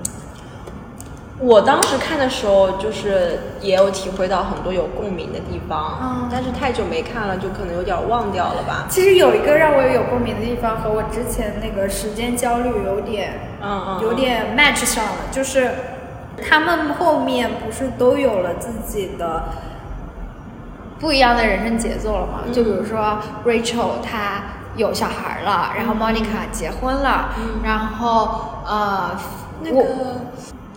[1.45, 8.85] 我当时看的时候，就是也有体会到很多有共鸣的地方，嗯但是太久没看了，就可能有点忘掉了吧。
[8.89, 15.71] 其实有一个让我有共鸣的地方和我之前那个时间焦虑有点，嗯嗯，有点 match 上了，就是
[16.49, 19.43] 他们后面不是都有了自己的
[20.99, 22.39] 不一样的人生节奏了吗？
[22.53, 24.43] 就比如说 Rachel，她
[24.77, 27.31] 有小孩了，然后 Monica 结婚了，
[27.63, 29.11] 然后呃，
[29.63, 30.21] 个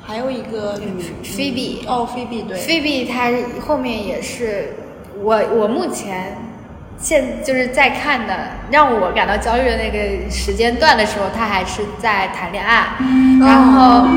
[0.07, 3.31] 还有一个女 Phoebe 哦，Phoebe 对，菲比她
[3.67, 4.75] 后面也是，
[5.21, 6.39] 我我目前
[6.97, 8.35] 现就是在看的，
[8.71, 12.87] 让我感到焦虑的那个时间段的时候，她还是在谈恋爱，
[13.41, 14.09] 然后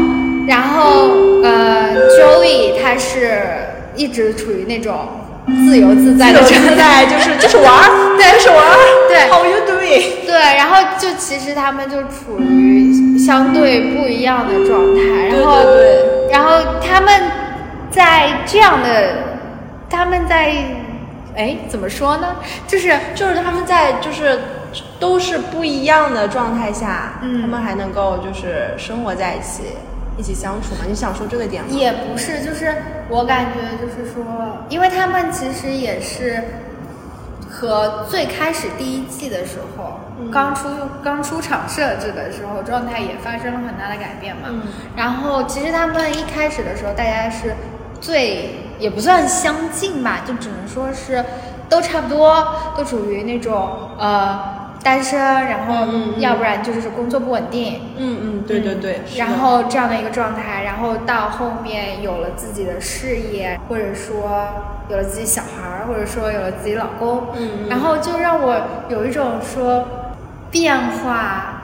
[0.48, 1.10] 然后
[1.44, 3.42] 呃，Joey 她是
[3.96, 4.96] 一直处于那种
[5.66, 7.08] 自由自在的状态。
[7.08, 8.78] 就是就是玩儿， 对就是玩儿，
[9.08, 9.30] 对。
[9.32, 10.26] How you doing？
[10.28, 17.22] 对，然后就其实他们就处于相对不一样的状态，然后对对然后他们
[17.92, 19.14] 在这样的，
[19.88, 20.52] 他们在，
[21.36, 22.38] 哎，怎么说呢？
[22.68, 24.40] 就是就是他们在就是
[25.00, 29.62] 都是不一样的状态下，嗯他们还能够就是生活在一起，
[30.18, 30.86] 一起相处嘛？
[30.88, 31.70] 你想说这个点吗？
[31.70, 32.74] 也不是，就是
[33.10, 34.26] 我感觉就是说，
[34.70, 36.44] 因为他们其实也是
[37.60, 40.70] 和最开始第一季的时候，嗯刚出
[41.04, 44.44] 刚出场设置的时候，状态也发生了很大的改变嘛。
[44.48, 44.62] 嗯
[44.96, 47.54] 然后其实他们一开始的时候，大家是
[48.00, 51.24] 最也不算相近吧，就只能说是
[51.68, 57.82] 都差不多，都属于那种呃单身，然后要不然就是工作不稳定。
[57.98, 64.48] 嗯嗯，对对对，然后这样的一个状态，然后到后面有了自己的事业，或者说
[64.90, 67.70] 有了自己小孩儿，或者说有了自己老公，嗯嗯。
[67.70, 69.86] 然后就让我有一种说
[70.50, 71.62] 变化，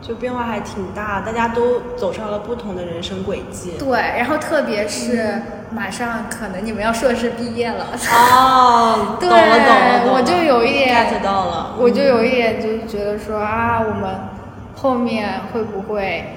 [0.00, 3.72] 就变化还挺大，大家都走上了不同的人生轨迹。
[3.78, 5.42] 对，然后特别是
[5.74, 14.28] 马上可能你们要硕士毕业了，哦，对 懂了懂了懂了，我就有一点 get 到了，我就有一点就是觉得说啊，我们
[14.76, 16.36] 后面会不会，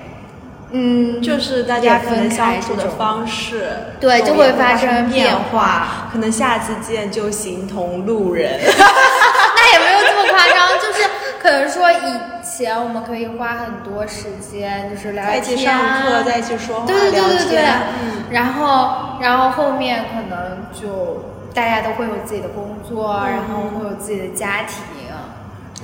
[0.71, 3.69] 嗯，就是大家可能相处的方式，
[3.99, 5.43] 对就会发生生变化。
[5.51, 8.59] 化，可能下次见就形同路人。
[8.59, 11.03] 那也没有这么夸张，就是
[11.41, 11.95] 可能说以
[12.43, 17.47] 前我们可以花很多时间，就是聊天啊，上课，在一起说话，对对对对聊对。
[17.49, 21.23] 天，嗯，然后然后后面可能就
[21.53, 23.29] 大家都会有自己的工作，嗯。
[23.29, 25.05] 然后会有自己的家庭，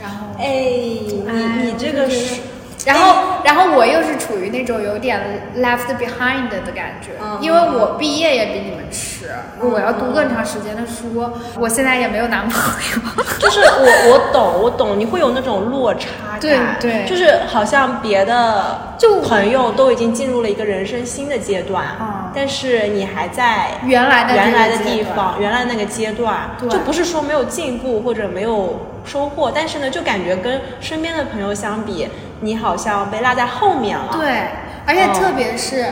[0.01, 2.41] 然后哎，你哎你这个是，
[2.85, 7.37] 然后，然后我又是处于那种有点 left behind 的感觉，嗯。
[7.41, 9.29] 因为我毕业也比你们迟，
[9.59, 11.29] 我要读更长时间的书，
[11.59, 13.23] 我现在也没有男朋友。
[13.39, 16.07] 就是我我懂我懂，你会有那种落差
[16.39, 17.05] 感，对对。
[17.05, 26.69] 就是好像别的就朋友都已经进入了一个人生新的阶段，嗯但是你还在原来的原来的地方，原来那个阶段，对。
[26.69, 32.07] 就不是说没有进步或者没有收获，但是呢，就感觉跟身边的朋友相比，
[32.41, 34.09] 你好像被落在后面了。
[34.11, 34.47] 对，
[34.85, 35.85] 而且哦特别是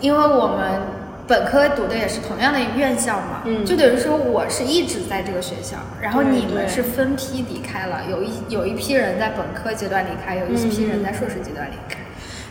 [0.00, 0.82] 因为我们
[1.26, 3.64] 本科读的也是同样的院校嘛，嗯。
[3.64, 12.00] 就等于说我是一直在这个学校，然后你们是分批离开了，有一有一批人在本科阶段离开，有一批人在硕士阶段离开。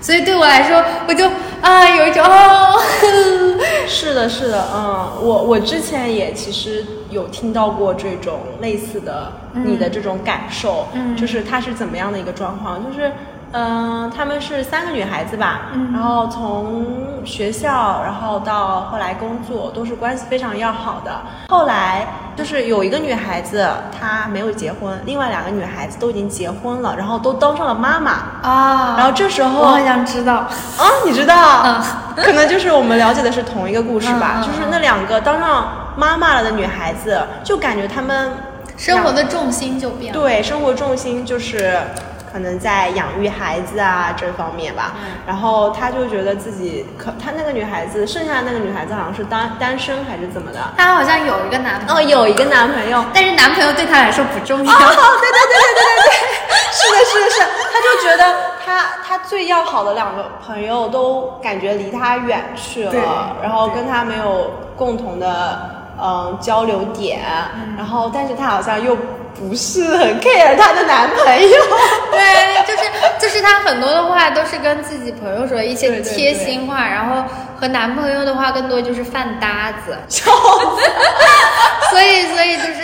[0.01, 1.27] 所以对我来说，我就
[1.61, 2.79] 啊有一种哦，
[3.87, 6.85] 是的，是的，嗯，我我之前也其实
[7.15, 11.15] 有听到过这种类似的你的这种感受，嗯。
[11.15, 13.11] 就是它是怎么样的一个状况，就是。
[13.57, 15.93] 嗯，她们是三个女孩子吧，嗯。
[15.93, 21.21] 然后从学校，然后到后来工作，都是关系非常要好的。
[21.47, 22.05] 后来
[22.35, 23.65] 就是有一个女孩子
[23.97, 28.11] 她没有结婚，另外两个女孩子都已经结婚了，然后都当上了妈妈。
[28.41, 31.81] 啊，然后这时候我好想知道，啊，你知道，嗯。
[32.17, 38.31] 可能就是我们了解的是同一个故事吧，就是那两个当上妈妈了的女孩子，就感觉她们
[38.77, 40.19] 生活的重心就变了。
[40.19, 41.79] 对生活重心就是
[42.31, 45.11] 可能在养育孩子啊这方面吧，嗯。
[45.25, 54.73] 然后她就觉得自己可，她那个女孩子，剩下的那个女孩子好像是单单身还是怎么的，她好像有一个男朋哦，有一个男朋友，但是男朋友对她来说不重要。
[54.73, 58.35] 哦，对对对对对对对，是的，是的，是的，她就觉得
[58.65, 65.59] 他他最要好的两个朋友都感觉离他远去了，然后跟他没有共同的
[66.01, 67.21] 嗯交流点，
[67.55, 67.75] 嗯。
[67.77, 68.97] 然后但是他好像又
[69.35, 71.57] 不是很 care 她的男朋友，
[72.11, 72.89] 对，就是
[73.19, 77.23] 就是她很多的话都是跟自己朋友说一些贴心话，然后
[77.59, 80.81] 和男朋友的话更多就是饭搭子，笑死。
[81.91, 82.83] 所以所以就是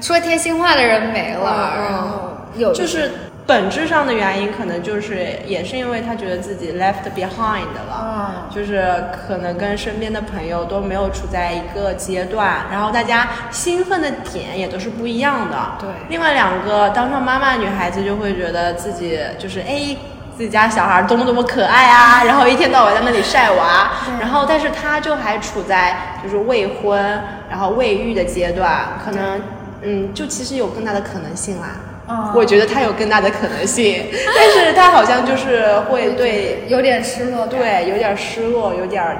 [0.00, 1.84] 说贴心话的人没了，嗯嗯。
[1.84, 2.08] 然后
[2.54, 3.10] 有就是
[3.46, 15.56] 本质上的原因，可能就是也是因为他觉得自己 left behind 了，嗯就是可能跟身边的朋友都没有处在一个阶段，然后大家兴奋的点也都是不一样的。
[15.80, 19.96] 对另外两个当上妈妈的女孩子就会觉得自己就是哎。
[20.34, 29.42] 自己家小孩多么多么可爱啊，然后一天到晚在那里晒娃，然后但是他就还处在就是未婚然后未育的阶段，可能
[29.82, 31.76] 嗯，就其实有更大的可能性啦。
[32.08, 34.04] 嗯我觉得他有更大的可能性，
[34.36, 37.46] 但是他好像就是会对有点失落。
[37.46, 39.16] 对有点失落，有点儿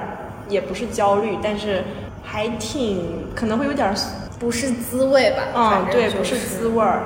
[0.48, 1.84] 也不是焦虑，但是
[2.24, 3.94] 还挺可能会有点
[4.38, 5.42] 不是滋味吧？
[5.54, 7.02] 嗯对，不是滋味儿。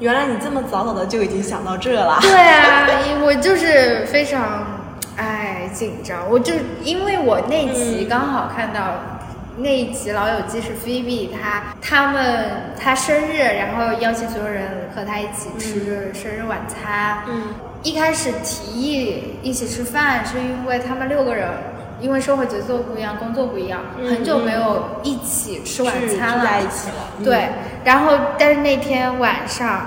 [0.00, 2.18] 原来你这么早早的就已经想到这了。
[2.20, 2.86] 对啊，
[3.24, 4.66] 我就是非常
[5.16, 6.52] 哎紧张，我就
[6.82, 8.80] 因为我那集嗯刚好看到。
[9.58, 17.20] 那一集《老友记》是菲比，她他们他生日，然后邀请所有人和他一起吃生日晚餐。
[17.26, 21.48] 嗯，一开始提议一起吃饭，是因为他们六个人
[22.00, 27.48] 因为生活节奏不一样，工作不一样，嗯很久没有一起吃晚餐了，聚在一起了嗯对，
[27.84, 29.86] 然后但是那天晚上。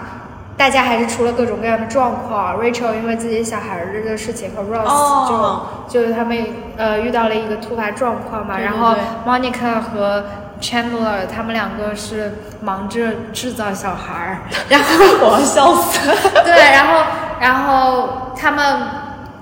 [0.60, 6.38] 大家还是出了各种各样的状况，Rachel 因为自己小孩儿的事情和 Ross 就、哦就是他们
[6.76, 8.94] 呃遇到了一个突发状况嘛，对对然后
[9.26, 10.26] Monica 和
[10.62, 14.38] Chandler 他们两个是忙着制造小孩儿，
[14.68, 14.86] 然后
[15.26, 16.16] 我要笑死了。
[16.44, 17.04] 对，然后
[17.40, 18.82] 然后他们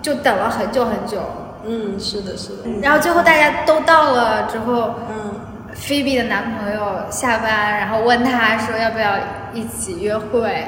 [0.04, 1.18] 就等了很久很久，
[1.66, 2.80] 嗯，是的，是的。
[2.84, 5.34] 然后最后大家都到了之后嗯
[5.76, 9.14] ，，Phoebe 的男朋友下班，然后问他说要不要
[9.52, 10.66] 一起约会。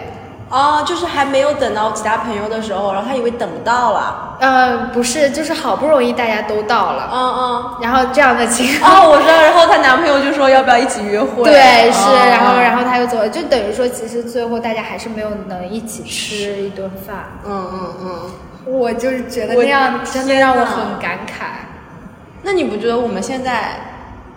[0.50, 4.38] 哦，就是还没有等到其他朋友的时候，然后他以为等不到了。
[4.40, 7.76] 呃，不是，就是好不容易大家都到了，嗯嗯。
[7.82, 8.92] 然后这样的情况。
[8.92, 9.42] 哦，我知道。
[9.42, 11.44] 然后她男朋友就说要不要一起约会？
[11.44, 17.26] 对，是，哦然后然后他又走了，就等于说，其实最后大家还是没有能一起吃一顿饭。
[17.46, 18.32] 嗯嗯嗯。
[18.66, 21.46] 我就是觉得那样真的让我很感慨。
[22.42, 23.76] 那你不觉得我们现在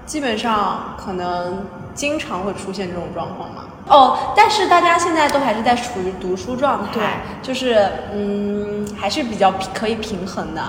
[0.05, 3.65] 基本上可能经常会出现这种状况吗？
[3.89, 7.03] 哦，但是大家现在都还是在处于读书状态，对
[7.43, 10.63] 就是嗯，还是比较可以平衡的。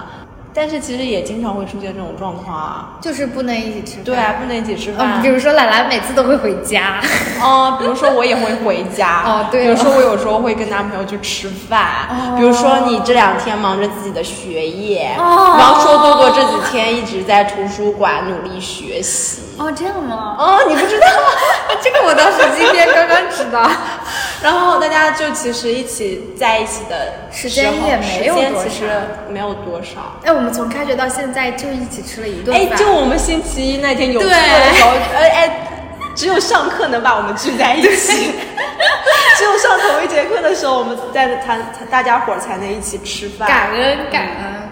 [0.53, 2.89] 但是其实也经常会出现这种状况啊。
[3.01, 4.03] 就是不能一起吃饭。
[4.05, 5.19] 对啊，不能一起吃饭。
[5.19, 7.01] 嗯，比如说兰兰每次都会回家。
[7.41, 9.23] 哦，比如说我也会回家。
[9.25, 12.07] 哦对比如说我有时候会跟男朋友去吃饭。
[12.09, 19.41] 哦比如说你这两天忙着自己的学业，哦然后说多多这几天一直在图书馆努力学习。
[19.57, 20.35] 哦，这样吗？
[20.39, 21.07] 哦，你不知道？
[21.81, 23.69] 这个我倒是今天刚刚知道。
[24.41, 28.93] 然后大家就其实一起在一起的时间也没有多时间其实少
[29.29, 30.19] 没有多少。
[30.23, 32.77] 哎，我们从开学到现在就一起吃了一顿哎，饭。
[32.77, 35.67] 就我们星期一那天有课对的时候，哎哎，
[36.13, 38.33] 只有上课能把我们聚在一起，
[39.37, 41.57] 只有上同一节课的时候，我们在才
[41.89, 43.47] 大家伙儿才能一起吃饭。
[43.47, 44.62] 感恩感恩。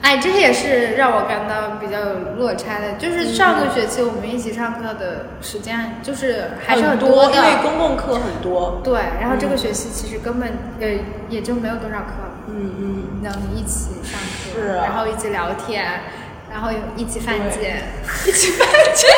[0.00, 8.80] 哎，这也是让我感到比较有落差的，就是上个学期我们一起上课的时间就是还是很多的，因为公共课很多。
[8.84, 8.94] 对。
[9.20, 10.48] 然后这个学期其实根本
[10.80, 10.88] 呃
[11.28, 12.12] 也就没有多少课
[12.46, 14.18] 嗯嗯，能一起上
[14.54, 15.84] 课，是啊然后一起聊天，
[16.50, 17.82] 然后一起犯贱。
[18.26, 19.10] 一起犯贱。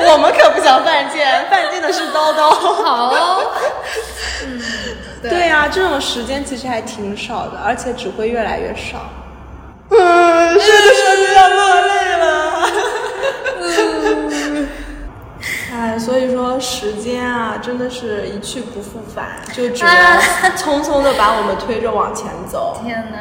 [0.00, 2.48] 我们可不想犯贱，犯贱的是叨叨。
[2.54, 3.52] 好哦，
[4.46, 4.62] 嗯，
[5.22, 8.98] 对呀、这种时间其实还挺少的，而且只会越来越少。
[9.90, 12.26] 嗯，是的，说就要落泪了。
[15.72, 20.20] 哎，所以说时间啊，真的是一去不复返，就只能啊
[20.58, 23.18] 匆匆的把我们推着往前走，天哪！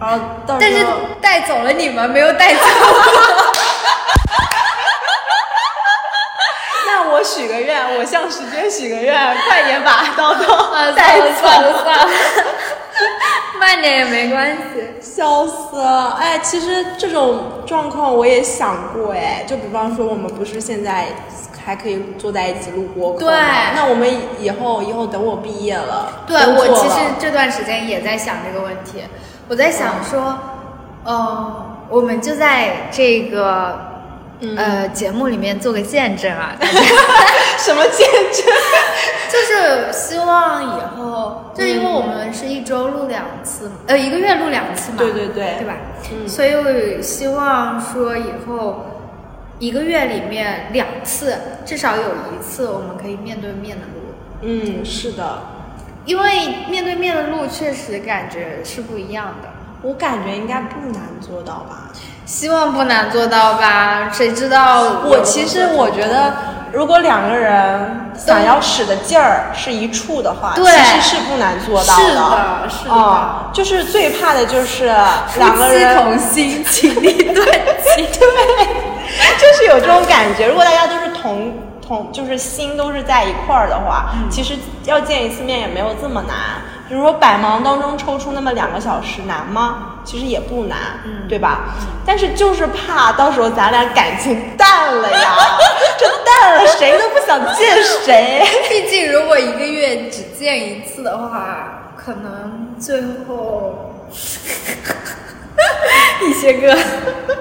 [0.00, 3.52] 然后到但是时候带走了你们，没有带走 我。
[6.86, 9.14] 那我许个愿，我向时间许个愿，
[9.46, 11.84] 快点把叨叨啊，带算了算了走。
[11.84, 12.08] 算了，
[13.60, 14.60] 慢点也没关系。
[15.00, 16.16] 笑死了！
[16.18, 21.06] 哎，其实这种状况我也想过，哎，就比方说我们不是现在
[21.64, 23.28] 还可以坐在一起录播对
[23.74, 24.08] 那我们
[24.38, 29.02] 以后以后等我毕业了，对我其实这段时间也在想这个问题，
[29.48, 30.38] 我在想说，
[31.04, 33.89] 呃，我们就在这个。
[34.56, 36.56] 呃，节目里面做个见证啊，
[37.58, 38.44] 什么见证？
[39.30, 45.76] 就是希望以后，就因为我们是一周录两次，呃，一个月录两次嘛，对对对对吧？
[46.12, 48.86] 嗯所以我希望说以后
[49.58, 51.36] 一个月里面两次，
[51.66, 55.38] 至少有一次我们可以面对面的录，嗯，是的，
[56.06, 59.48] 因为面对面的录确实感觉是不一样的。
[59.82, 61.90] 我感觉应该不难做到吧。
[62.30, 64.08] 希望不难做到吧？
[64.12, 65.00] 谁知道？
[65.04, 66.32] 我其实我觉得，
[66.72, 74.84] 如果两个人想要使的劲儿是一处的话，其实是不难做到的是的是的哦就是最怕的就是
[75.38, 78.06] 两个人同心，其利断金。
[78.14, 80.46] 对，就是有这种感觉。
[80.46, 81.52] 如果大家都是同
[81.84, 84.54] 同，就是心都是在一块儿的话，嗯其实
[84.84, 86.36] 要见一次面也没有这么难。
[86.90, 90.00] 比如说百忙当中抽出那么两个小时难吗？
[90.04, 91.66] 其实也不难，嗯对吧？
[92.04, 95.36] 但是就是怕到时候咱俩感情淡了呀，
[95.96, 98.42] 这淡了谁都不想见谁。
[98.68, 103.94] 毕竟如果一个月只见一次的话，可能最后
[106.22, 106.76] 一些个，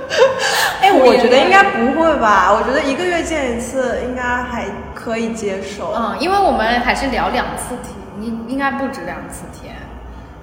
[0.80, 2.52] 哎，我觉得应该不会吧？
[2.54, 5.91] 我觉得一个月见一次应该还可以接受。
[5.95, 9.76] 嗯，因为我们还是聊两次天，应应该不止两次天，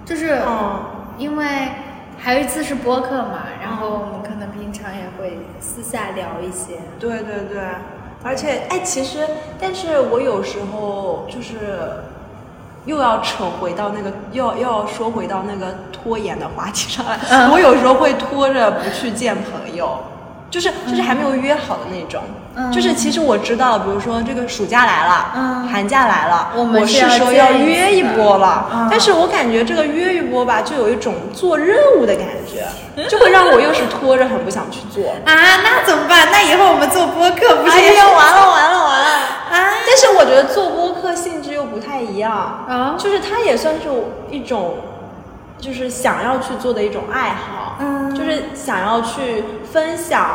[0.05, 0.85] 就是嗯
[1.18, 1.47] 因为
[2.18, 6.79] 还有一次是播客嘛，然后我们可能平常也会私下聊一些。
[6.99, 7.62] 对对对，
[8.22, 9.27] 而且哎，其实，
[9.61, 12.03] 但是我有时候就是
[12.85, 17.18] 又要扯回到那个，又要又要说回到那个拖延的话题上来。
[17.31, 19.99] 嗯 我有时候会拖着不去见朋友，
[20.51, 22.22] 就是就是还没有约好的那种。
[22.27, 28.66] 嗯就是其实我知道，比如说这个暑假来了，嗯寒假来了，我们是要是时候要约一波了。
[28.72, 32.66] 嗯但是我感觉这个约一波吧，就有一种做任务的感觉，
[33.09, 35.11] 就会让我又是拖着很不想去做。
[35.26, 36.28] 啊，那怎么办？
[36.32, 39.07] 那以后我们做播客不是哎呀，完了完了完了！
[39.52, 39.74] 啊？
[39.86, 42.32] 但是我觉得做播客性质又不太一样，
[42.68, 43.88] 啊就是它也算是
[44.30, 44.76] 一种，
[45.59, 50.26] 就是想要去做的一种爱好，嗯就是想要去分享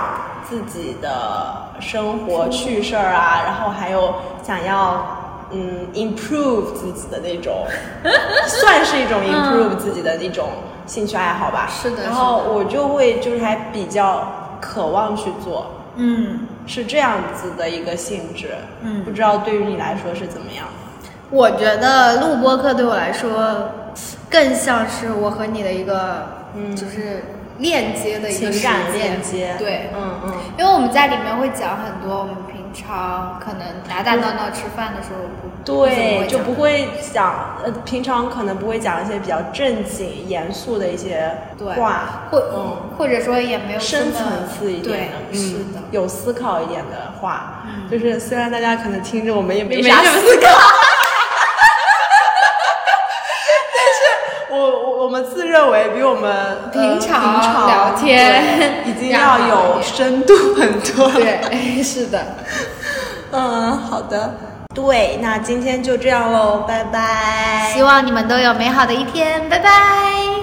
[0.52, 5.18] 自己的生活趣事儿啊，然后还有想要。
[5.54, 7.66] 嗯，improve 自己的那种，
[8.48, 10.48] 算是一种 improve 自己的那种
[10.86, 11.68] 兴趣爱好吧。
[11.70, 14.26] 嗯是的然后我就会就是还比较
[14.62, 20.66] 渴望去做，嗯，是这样子的一个性质，嗯不知道对于你来说是怎么样？
[21.30, 23.70] 我觉得录播课对我来说，
[24.30, 26.24] 更像是我和你的一个，
[26.56, 27.22] 嗯就是
[27.62, 41.32] 链接的一个情感链接，对，嗯嗯，因为我们在里面会讲很多我们平常可能打打闹闹吃饭的时候不对，就不不会讲，呃，平常可能不会讲一些比较正经、严肃的一些
[41.78, 47.88] 话，或嗯，或者说也没有深层次一点的，对，是嗯的，有思考一点的话，嗯。
[47.92, 50.48] 就是虽然大家可能听着我们也没没啥思考，
[53.76, 54.02] 但是
[54.50, 61.50] 我我我们自认为比我们呃平常平常聊天已经要有深度很多了。
[61.50, 62.20] 对， 是的，
[63.32, 64.34] 嗯，好的。
[64.74, 67.70] 对，那今天就这样喽，拜拜。
[67.74, 70.41] 希望你们都有美好的一天，拜拜。